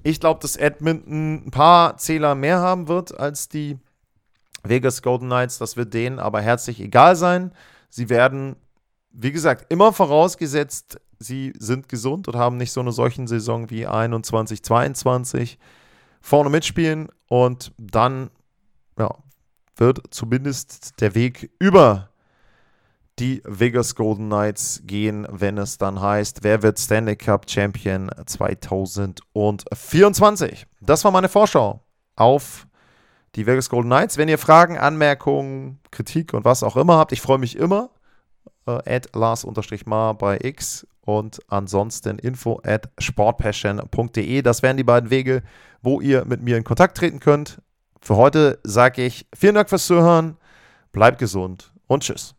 Ich 0.04 0.20
glaube, 0.20 0.42
dass 0.42 0.58
Edmonton 0.58 1.46
ein 1.48 1.50
paar 1.50 1.96
Zähler 1.96 2.36
mehr 2.36 2.60
haben 2.60 2.90
wird 2.90 3.18
als 3.18 3.48
die 3.48 3.80
Vegas 4.64 5.02
Golden 5.02 5.28
Knights. 5.28 5.60
Das 5.60 5.78
wird 5.78 5.94
denen 5.94 6.20
aber 6.20 6.42
herzlich 6.42 6.82
egal 6.82 7.16
sein. 7.16 7.54
Sie 7.90 8.10
werden, 8.10 8.58
wie 9.12 9.32
gesagt, 9.32 9.72
immer 9.72 9.94
vorausgesetzt, 9.94 11.00
sie 11.20 11.54
sind 11.58 11.88
gesund 11.88 12.28
und 12.28 12.36
haben 12.36 12.58
nicht 12.58 12.74
so 12.74 12.82
eine 12.82 12.92
solchen 12.92 13.28
Saison 13.28 13.70
wie 13.70 13.88
21, 13.88 14.62
22 14.62 15.58
vorne 16.20 16.50
mitspielen 16.50 17.08
und 17.30 17.72
dann 17.78 18.30
ja, 19.00 19.10
wird 19.78 20.02
zumindest 20.10 21.02
der 21.02 21.16
Weg 21.16 21.52
über 21.60 22.10
die 23.20 23.42
Vegas 23.46 23.96
Golden 23.96 24.26
Knights 24.26 24.82
gehen, 24.86 25.26
wenn 25.32 25.58
es 25.58 25.78
dann 25.78 26.02
heißt, 26.02 26.44
wer 26.44 26.64
wird 26.64 26.80
Stanley 26.80 27.16
Cup 27.16 27.50
Champion 27.50 28.12
2024. 28.26 30.68
Das 30.82 31.06
war 31.06 31.12
meine 31.12 31.30
Vorschau 31.30 31.82
auf 32.16 32.68
die 33.36 33.46
Vegas 33.46 33.70
Golden 33.70 33.90
Knights. 33.90 34.18
Wenn 34.18 34.30
ihr 34.30 34.38
Fragen, 34.38 34.78
Anmerkungen, 34.78 35.80
Kritik 35.92 36.34
und 36.34 36.46
was 36.46 36.64
auch 36.64 36.76
immer 36.76 36.98
habt, 36.98 37.12
ich 37.12 37.22
freue 37.22 37.38
mich 37.38 37.56
immer. 37.56 37.90
Äh, 38.66 39.02
Lars-Mar 39.14 40.16
bei 40.16 40.40
X 40.42 40.88
und 41.02 41.40
ansonsten 41.48 42.20
info 42.20 42.60
at 42.64 42.90
sportpassion.de. 42.98 44.42
Das 44.42 44.64
wären 44.64 44.78
die 44.78 44.84
beiden 44.84 45.10
Wege, 45.10 45.44
wo 45.82 46.02
ihr 46.02 46.26
mit 46.26 46.42
mir 46.42 46.58
in 46.58 46.64
Kontakt 46.64 46.98
treten 46.98 47.20
könnt. 47.20 47.62
Für 48.06 48.18
heute 48.18 48.60
sage 48.64 49.04
ich 49.04 49.26
vielen 49.36 49.56
Dank 49.56 49.68
fürs 49.68 49.88
Zuhören, 49.88 50.38
bleibt 50.92 51.18
gesund 51.18 51.74
und 51.88 52.04
tschüss. 52.04 52.36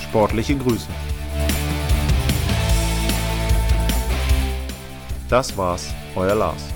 Sportliche 0.00 0.56
Grüße. 0.56 0.88
Das 5.28 5.54
war's, 5.54 5.92
euer 6.14 6.34
Lars. 6.34 6.75